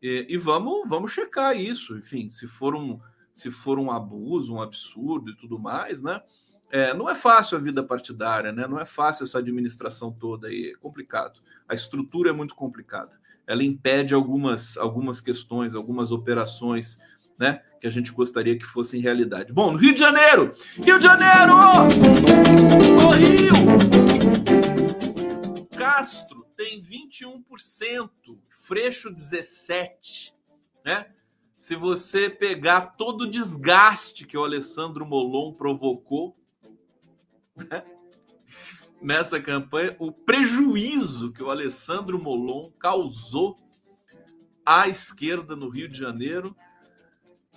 [0.00, 1.98] e, e, vamos, vamos checar isso.
[1.98, 2.98] Enfim, se for, um,
[3.34, 6.22] se for um abuso, um absurdo e tudo mais, né?
[6.70, 8.66] É, não é fácil a vida partidária, né?
[8.66, 11.42] Não é fácil essa administração toda aí, é complicado.
[11.68, 13.20] A estrutura é muito complicada.
[13.46, 16.98] Ela impede algumas, algumas questões, algumas operações,
[17.38, 17.62] né?
[17.80, 19.52] Que a gente gostaria que fossem realidade.
[19.52, 20.54] Bom, no Rio de Janeiro!
[20.76, 21.54] Rio de Janeiro!
[23.06, 23.54] O Rio!
[25.76, 28.10] Castro tem 21%,
[28.50, 30.34] Freixo 17%,
[30.84, 31.06] né?
[31.56, 36.36] Se você pegar todo o desgaste que o Alessandro Molon provocou
[39.00, 43.56] nessa campanha, o prejuízo que o Alessandro Molon causou
[44.64, 46.54] à esquerda no Rio de Janeiro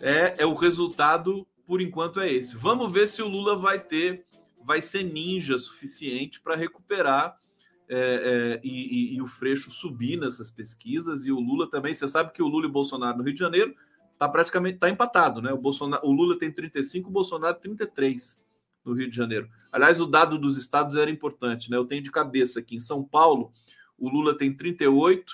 [0.04, 2.58] é, é o resultado, por enquanto, é esse.
[2.58, 4.26] Vamos ver se o Lula vai ter,
[4.62, 7.40] vai ser ninja suficiente para recuperar
[7.88, 11.94] é, é, e, e, e, o Freixo subir nessas pesquisas e o Lula também.
[11.94, 13.74] Você sabe que o Lula e o Bolsonaro no Rio de Janeiro
[14.20, 15.54] tá praticamente tá empatado, né?
[15.54, 18.46] O, Bolsonaro, o Lula tem 35, o Bolsonaro 33
[18.84, 19.50] no Rio de Janeiro.
[19.72, 21.78] Aliás, o dado dos estados era importante, né?
[21.78, 23.54] Eu tenho de cabeça aqui em São Paulo,
[23.98, 25.34] o Lula tem 38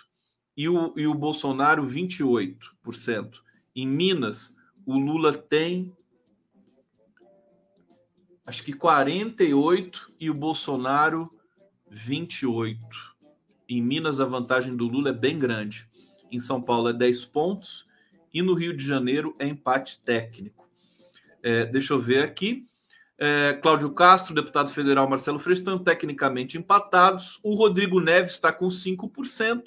[0.55, 3.41] e o, e o Bolsonaro 28%.
[3.75, 4.55] Em Minas,
[4.89, 5.95] o Lula tem
[8.43, 11.31] acho que 48 e o Bolsonaro
[11.91, 12.79] 28.
[13.69, 15.87] Em Minas a vantagem do Lula é bem grande.
[16.31, 17.87] Em São Paulo é 10 pontos
[18.33, 20.67] e no Rio de Janeiro é empate técnico.
[21.43, 22.67] É, deixa eu ver aqui.
[23.15, 27.39] É, Cláudio Castro, deputado federal Marcelo estão tecnicamente empatados.
[27.43, 29.61] O Rodrigo Neves está com 5%.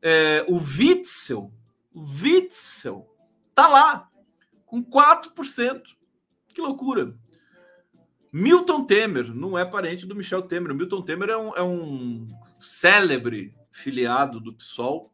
[0.00, 1.52] É, o Witzel,
[1.92, 3.04] o Witzel,
[3.50, 4.08] está lá
[4.68, 5.82] com 4%.
[6.54, 7.14] Que loucura.
[8.32, 10.72] Milton Temer não é parente do Michel Temer.
[10.72, 12.26] O Milton Temer é um, é um
[12.60, 15.12] célebre filiado do PSOL.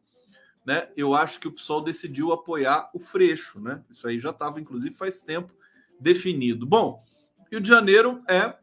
[0.65, 0.89] Né?
[0.97, 3.59] Eu acho que o PSOL decidiu apoiar o Freixo.
[3.59, 3.81] Né?
[3.89, 5.53] Isso aí já estava, inclusive, faz tempo
[5.99, 6.65] definido.
[6.65, 7.01] Bom,
[7.49, 8.55] Rio de Janeiro é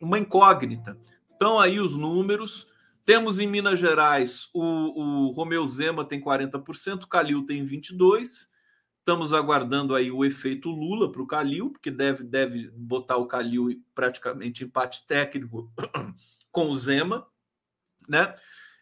[0.00, 0.98] uma incógnita.
[1.36, 2.70] Então, aí os números.
[3.04, 8.51] Temos em Minas Gerais o, o Romeu Zema tem 40%, o Calil tem 22%.
[9.02, 13.82] Estamos aguardando aí o efeito Lula para o Calil, porque deve, deve botar o Calil
[13.92, 15.72] praticamente empate técnico
[16.52, 17.26] com o Zema.
[18.08, 18.32] Né?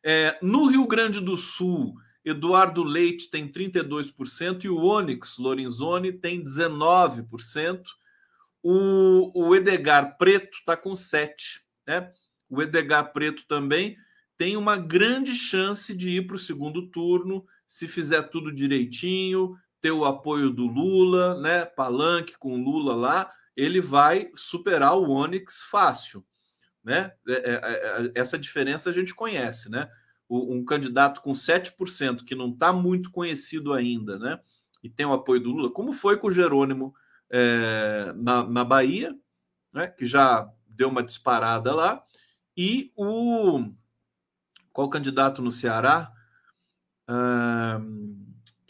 [0.04, 6.44] É, no Rio Grande do Sul, Eduardo Leite tem 32% e o Onyx Lorenzoni tem
[6.44, 7.82] 19%.
[8.62, 11.32] O, o Edgar Preto está com 7%.
[11.86, 12.12] Né?
[12.46, 13.96] O Edgar Preto também
[14.36, 19.90] tem uma grande chance de ir para o segundo turno se fizer tudo direitinho, ter
[19.90, 21.64] o apoio do Lula, né?
[21.64, 26.24] Palanque com Lula lá, ele vai superar o Onyx fácil,
[26.84, 27.12] né?
[27.28, 29.88] É, é, é, essa diferença a gente conhece, né?
[30.32, 34.38] um candidato com 7% que não está muito conhecido ainda, né?
[34.80, 36.94] E tem o apoio do Lula, como foi com o Jerônimo
[37.28, 39.12] é, na, na Bahia,
[39.72, 39.88] né?
[39.88, 42.04] Que já deu uma disparada lá,
[42.56, 43.72] e o
[44.72, 46.12] qual candidato no Ceará?
[47.08, 47.80] Ah,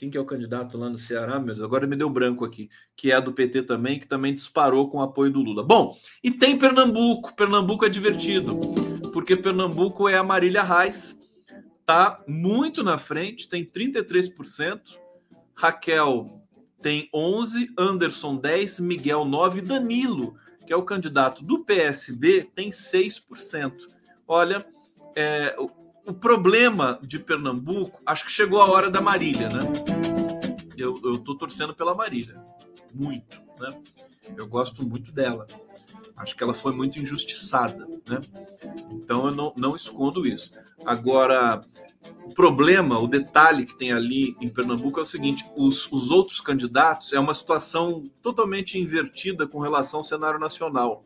[0.00, 1.62] quem que é o candidato lá no Ceará, meu Deus?
[1.62, 5.02] Agora me deu branco aqui, que é do PT também, que também disparou com o
[5.02, 5.62] apoio do Lula.
[5.62, 5.94] Bom,
[6.24, 7.36] e tem Pernambuco.
[7.36, 8.58] Pernambuco é divertido,
[9.12, 11.20] porque Pernambuco é a Marília Reis,
[11.84, 14.80] tá muito na frente, tem 33%.
[15.54, 16.46] Raquel
[16.82, 20.34] tem 11, Anderson 10, Miguel 9, Danilo,
[20.66, 23.74] que é o candidato do PSB, tem 6%.
[24.26, 24.66] Olha,
[25.14, 25.54] é,
[26.06, 29.60] o problema de Pernambuco, acho que chegou a hora da Marília, né?
[30.76, 32.42] Eu, eu tô torcendo pela Marília,
[32.94, 33.68] muito, né?
[34.36, 35.46] Eu gosto muito dela.
[36.16, 38.20] Acho que ela foi muito injustiçada, né?
[38.90, 40.50] Então eu não, não escondo isso.
[40.84, 41.62] Agora,
[42.24, 46.40] o problema, o detalhe que tem ali em Pernambuco é o seguinte: os, os outros
[46.40, 51.04] candidatos é uma situação totalmente invertida com relação ao cenário nacional.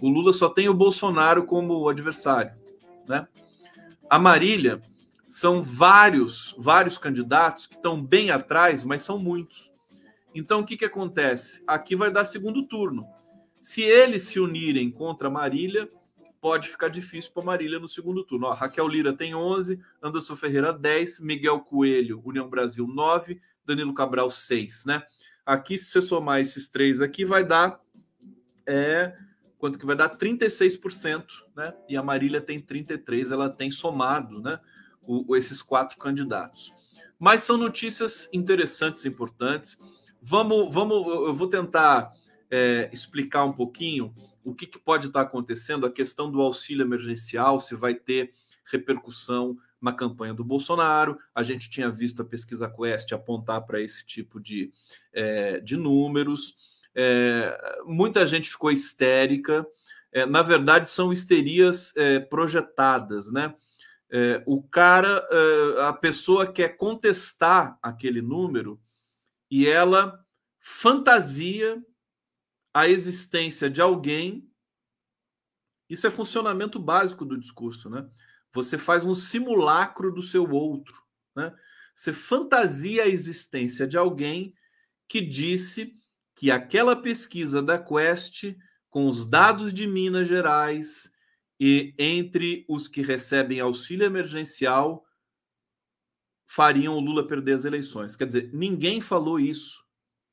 [0.00, 2.52] O Lula só tem o Bolsonaro como adversário,
[3.06, 3.28] né?
[4.14, 4.80] A Marília
[5.26, 9.72] são vários, vários candidatos que estão bem atrás, mas são muitos.
[10.32, 11.64] Então, o que, que acontece?
[11.66, 13.08] Aqui vai dar segundo turno.
[13.58, 15.90] Se eles se unirem contra a Marília,
[16.40, 18.46] pode ficar difícil para Marília no segundo turno.
[18.46, 24.30] Ó, Raquel Lira tem 11, Anderson Ferreira 10, Miguel Coelho, União Brasil 9, Danilo Cabral
[24.30, 25.02] 6, né?
[25.44, 27.80] Aqui, se você somar esses três aqui, vai dar
[28.64, 29.12] é,
[29.64, 31.24] quanto que vai dar 36%,
[31.56, 31.72] né?
[31.88, 34.60] E a Marília tem 33%, ela tem somado, né?
[35.06, 36.70] O, esses quatro candidatos.
[37.18, 39.78] Mas são notícias interessantes, importantes.
[40.20, 42.12] Vamos, vamos, eu vou tentar
[42.50, 47.58] é, explicar um pouquinho o que, que pode estar acontecendo, a questão do auxílio emergencial,
[47.58, 48.34] se vai ter
[48.70, 51.18] repercussão na campanha do Bolsonaro.
[51.34, 54.70] A gente tinha visto a pesquisa Quest apontar para esse tipo de,
[55.10, 56.54] é, de números.
[56.94, 59.66] É, muita gente ficou histérica.
[60.12, 63.54] É, na verdade, são histerias é, projetadas, né?
[64.10, 68.80] É, o cara, é, a pessoa quer contestar aquele número
[69.50, 70.24] e ela
[70.60, 71.82] fantasia
[72.72, 74.48] a existência de alguém.
[75.88, 78.08] Isso é funcionamento básico do discurso, né?
[78.52, 81.02] Você faz um simulacro do seu outro,
[81.34, 81.52] né?
[81.94, 84.54] Você fantasia a existência de alguém
[85.08, 85.96] que disse
[86.34, 88.54] que aquela pesquisa da Quest,
[88.90, 91.10] com os dados de Minas Gerais
[91.58, 95.04] e entre os que recebem auxílio emergencial,
[96.46, 98.16] fariam o Lula perder as eleições.
[98.16, 99.84] Quer dizer, ninguém falou isso.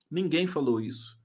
[0.09, 1.17] Ninguém falou isso.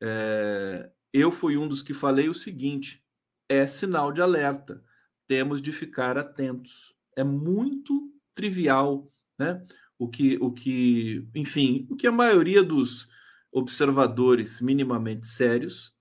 [0.00, 3.04] É, eu fui um dos que falei o seguinte:
[3.48, 4.84] é sinal de alerta.
[5.26, 6.94] Temos de ficar atentos.
[7.16, 9.64] É muito trivial, né?
[10.02, 13.08] O que, o que, enfim, o que a maioria dos
[13.52, 15.94] observadores minimamente sérios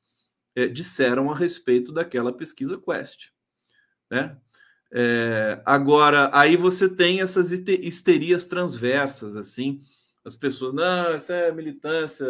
[0.56, 3.30] é, disseram a respeito daquela pesquisa Quest,
[4.10, 4.38] né?
[4.93, 9.82] É, agora, aí você tem essas histerias transversas, assim,
[10.26, 12.26] as pessoas, não, essa é militância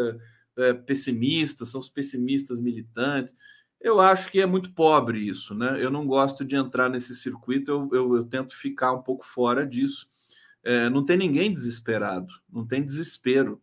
[0.58, 3.36] é, pessimista, são os pessimistas militantes.
[3.80, 5.84] Eu acho que é muito pobre isso, né?
[5.84, 9.66] Eu não gosto de entrar nesse circuito, eu, eu, eu tento ficar um pouco fora
[9.66, 10.12] disso.
[10.64, 13.62] É, não tem ninguém desesperado, não tem desespero,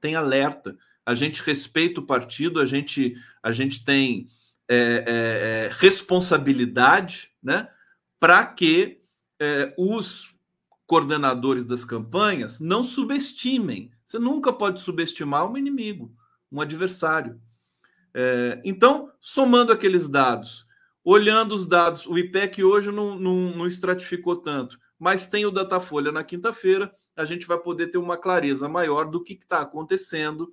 [0.00, 0.76] tem alerta.
[1.04, 4.28] A gente respeita o partido, a gente, a gente tem
[4.68, 7.68] é, é, é responsabilidade né,
[8.20, 9.00] para que
[9.40, 10.38] é, os
[10.86, 13.90] coordenadores das campanhas não subestimem.
[14.04, 16.14] Você nunca pode subestimar um inimigo,
[16.50, 17.40] um adversário.
[18.14, 20.66] É, então, somando aqueles dados,
[21.04, 26.10] olhando os dados, o IPEC hoje não, não, não estratificou tanto, mas tem o Datafolha
[26.10, 30.52] na quinta-feira, a gente vai poder ter uma clareza maior do que está acontecendo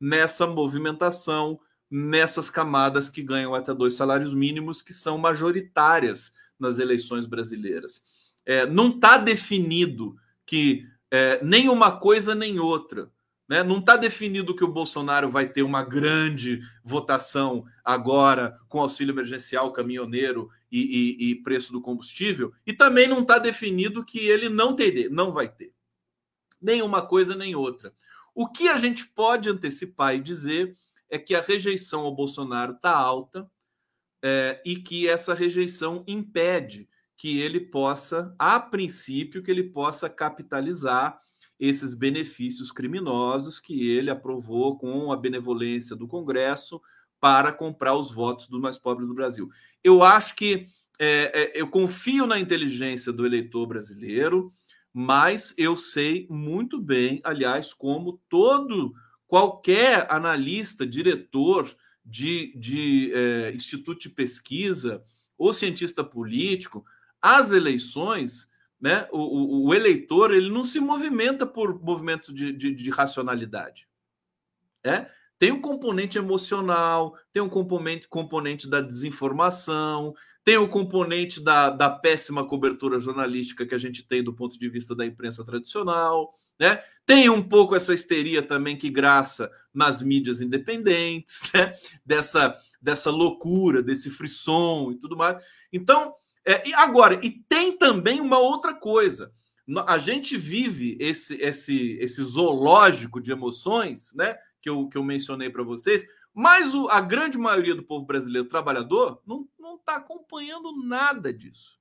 [0.00, 1.58] nessa movimentação,
[1.90, 8.04] nessas camadas que ganham até dois salários mínimos, que são majoritárias nas eleições brasileiras.
[8.44, 13.10] É, não está definido que é, nem uma coisa nem outra.
[13.48, 13.62] Né?
[13.62, 19.72] Não está definido que o Bolsonaro vai ter uma grande votação agora com auxílio emergencial,
[19.72, 24.74] caminhoneiro e, e, e preço do combustível, e também não está definido que ele não
[24.74, 25.76] ter, não vai ter
[26.60, 27.94] nem uma coisa nem outra.
[28.34, 30.76] O que a gente pode antecipar e dizer
[31.08, 33.48] é que a rejeição ao Bolsonaro está alta
[34.22, 41.18] é, e que essa rejeição impede que ele possa, a princípio, que ele possa capitalizar
[41.58, 46.80] esses benefícios criminosos que ele aprovou com a benevolência do Congresso
[47.20, 49.48] para comprar os votos dos mais pobres do Brasil.
[49.82, 54.52] Eu acho que é, é, eu confio na inteligência do eleitor brasileiro,
[54.92, 58.94] mas eu sei muito bem, aliás, como todo
[59.26, 65.02] qualquer analista, diretor de, de é, instituto de pesquisa
[65.36, 66.84] ou cientista político,
[67.20, 68.48] as eleições
[68.80, 69.08] né?
[69.10, 73.88] O, o, o, eleitor ele não se movimenta por movimentos de, de, de racionalidade.
[74.84, 75.10] É?
[75.38, 80.14] Tem um componente emocional, tem um componente, componente da desinformação,
[80.44, 84.68] tem o componente da, da péssima cobertura jornalística que a gente tem do ponto de
[84.68, 86.38] vista da imprensa tradicional.
[86.58, 86.82] Né?
[87.04, 91.76] Tem um pouco essa histeria também que graça nas mídias independentes, né?
[92.04, 95.42] dessa, dessa loucura, desse frisson e tudo mais.
[95.72, 96.14] Então,
[96.46, 99.32] é, e agora, e tem também uma outra coisa.
[99.88, 104.38] A gente vive esse, esse, esse zoológico de emoções, né?
[104.62, 108.48] Que eu, que eu mencionei para vocês, mas o, a grande maioria do povo brasileiro
[108.48, 111.80] trabalhador não está acompanhando nada disso.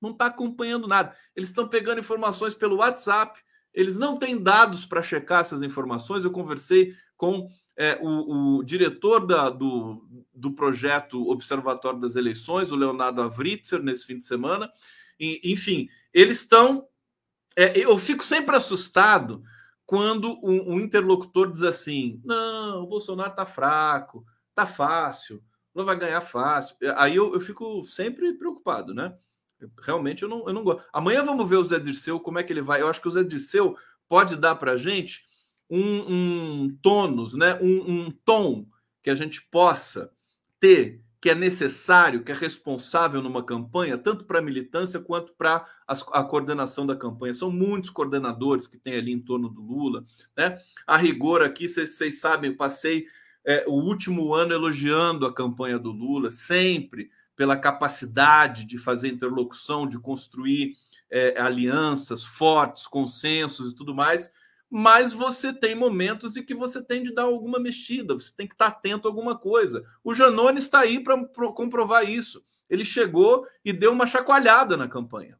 [0.00, 1.16] Não está acompanhando nada.
[1.34, 3.40] Eles estão pegando informações pelo WhatsApp,
[3.72, 6.24] eles não têm dados para checar essas informações.
[6.24, 10.02] Eu conversei com é, o, o, diretor da, do,
[10.34, 14.70] do projeto Observatório das Eleições, o Leonardo Avritzer, nesse fim de semana.
[15.20, 16.88] E, enfim, eles estão.
[17.54, 19.42] É, eu fico sempre assustado
[19.84, 25.42] quando um, um, interlocutor diz assim: não, o Bolsonaro está fraco, está fácil,
[25.74, 26.76] não vai ganhar fácil.
[26.96, 29.14] Aí eu, eu fico sempre preocupado, né?
[29.80, 30.82] Realmente eu não, eu não gosto.
[30.92, 32.80] Amanhã vamos ver o Zé Dirceu, como é que ele vai.
[32.80, 33.76] Eu acho que o Zé Dirceu
[34.08, 35.24] pode dar para a gente
[35.70, 37.58] um, um tônus, né?
[37.60, 38.66] Um, um tom
[39.02, 40.10] que a gente possa
[40.60, 45.66] ter, que é necessário, que é responsável numa campanha, tanto para a militância quanto para
[45.86, 47.32] a coordenação da campanha.
[47.32, 50.04] São muitos coordenadores que tem ali em torno do Lula.
[50.36, 50.60] Né?
[50.86, 53.06] A rigor aqui, vocês sabem, eu passei
[53.44, 59.86] é, o último ano elogiando a campanha do Lula, sempre pela capacidade de fazer interlocução,
[59.86, 60.74] de construir
[61.10, 64.32] é, alianças fortes, consensos e tudo mais
[64.70, 68.54] mas você tem momentos em que você tem de dar alguma mexida, você tem que
[68.54, 69.84] estar atento a alguma coisa.
[70.02, 71.16] O Janone está aí para
[71.52, 72.44] comprovar isso.
[72.68, 75.38] Ele chegou e deu uma chacoalhada na campanha.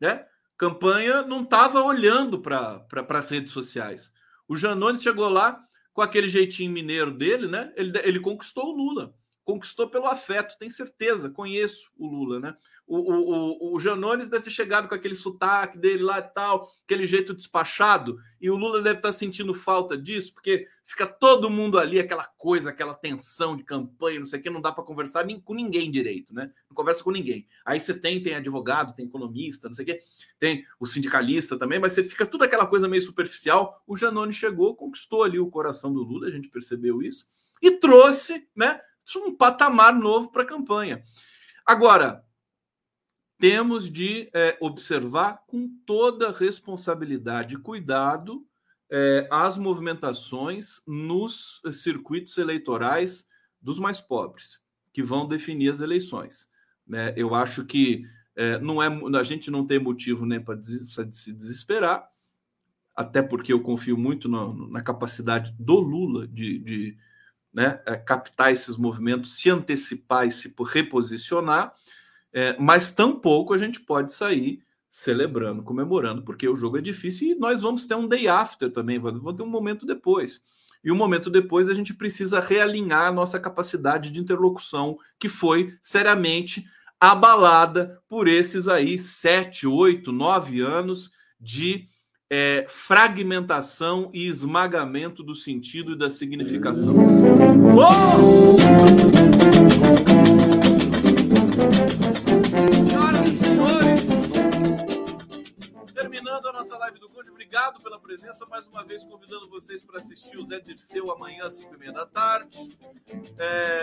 [0.00, 0.24] Né?
[0.56, 4.12] Campanha não estava olhando para as redes sociais.
[4.46, 5.60] O Janone chegou lá
[5.92, 7.72] com aquele jeitinho mineiro dele, né?
[7.76, 12.56] Ele, ele conquistou o Lula conquistou pelo afeto, tem certeza, conheço o Lula, né?
[12.86, 17.06] O, o, o, Janones deve ter chegado com aquele sotaque dele lá e tal, aquele
[17.06, 21.98] jeito despachado, e o Lula deve estar sentindo falta disso, porque fica todo mundo ali,
[21.98, 25.40] aquela coisa, aquela tensão de campanha, não sei o que, não dá para conversar nem
[25.40, 26.50] com ninguém direito, né?
[26.68, 27.46] Não conversa com ninguém.
[27.64, 30.00] Aí você tem, tem advogado, tem economista, não sei o que,
[30.38, 33.82] tem o sindicalista também, mas você fica tudo aquela coisa meio superficial.
[33.86, 37.26] O Janone chegou, conquistou ali o coração do Lula, a gente percebeu isso,
[37.62, 38.80] e trouxe, né?
[39.16, 41.04] Um patamar novo para a campanha.
[41.64, 42.24] Agora,
[43.38, 48.46] temos de é, observar com toda responsabilidade e cuidado
[48.90, 53.26] é, as movimentações nos circuitos eleitorais
[53.60, 56.50] dos mais pobres, que vão definir as eleições.
[56.86, 57.12] Né?
[57.16, 58.04] Eu acho que
[58.36, 58.88] é, não é,
[59.18, 62.08] a gente não tem motivo nem para se desesperar,
[62.94, 66.96] até porque eu confio muito no, na capacidade do Lula de, de
[67.54, 71.72] né, é, captar esses movimentos, se antecipar e se reposicionar,
[72.32, 77.34] é, mas tampouco a gente pode sair celebrando, comemorando, porque o jogo é difícil e
[77.34, 80.42] nós vamos ter um day after também, vamos ter um momento depois.
[80.82, 85.74] E um momento depois a gente precisa realinhar a nossa capacidade de interlocução, que foi
[85.80, 86.66] seriamente
[87.00, 91.88] abalada por esses aí sete, oito, nove anos de
[92.30, 96.94] é fragmentação e esmagamento do sentido e da significação.
[97.76, 98.56] Oh!
[102.88, 104.02] Senhoras e senhores,
[105.94, 108.46] terminando a nossa live do Conde, obrigado pela presença.
[108.46, 111.92] Mais uma vez, convidando vocês para assistir o Zé Dirceu amanhã às 5 e meia
[111.92, 112.58] da tarde.
[113.38, 113.73] É,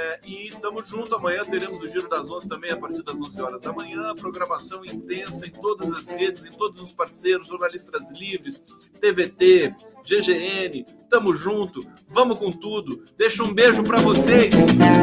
[0.48, 1.14] estamos juntos.
[1.14, 4.14] Amanhã teremos o Giro das Onze também a partir das 11 horas da manhã.
[4.16, 8.64] Programação intensa em todas as redes, em todos os parceiros, jornalistas livres,
[9.00, 10.86] TVT, GGN.
[11.10, 11.82] Tamo junto.
[12.08, 13.04] Vamos com tudo.
[13.18, 14.54] Deixa um beijo para vocês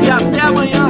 [0.05, 0.89] e até amanhã.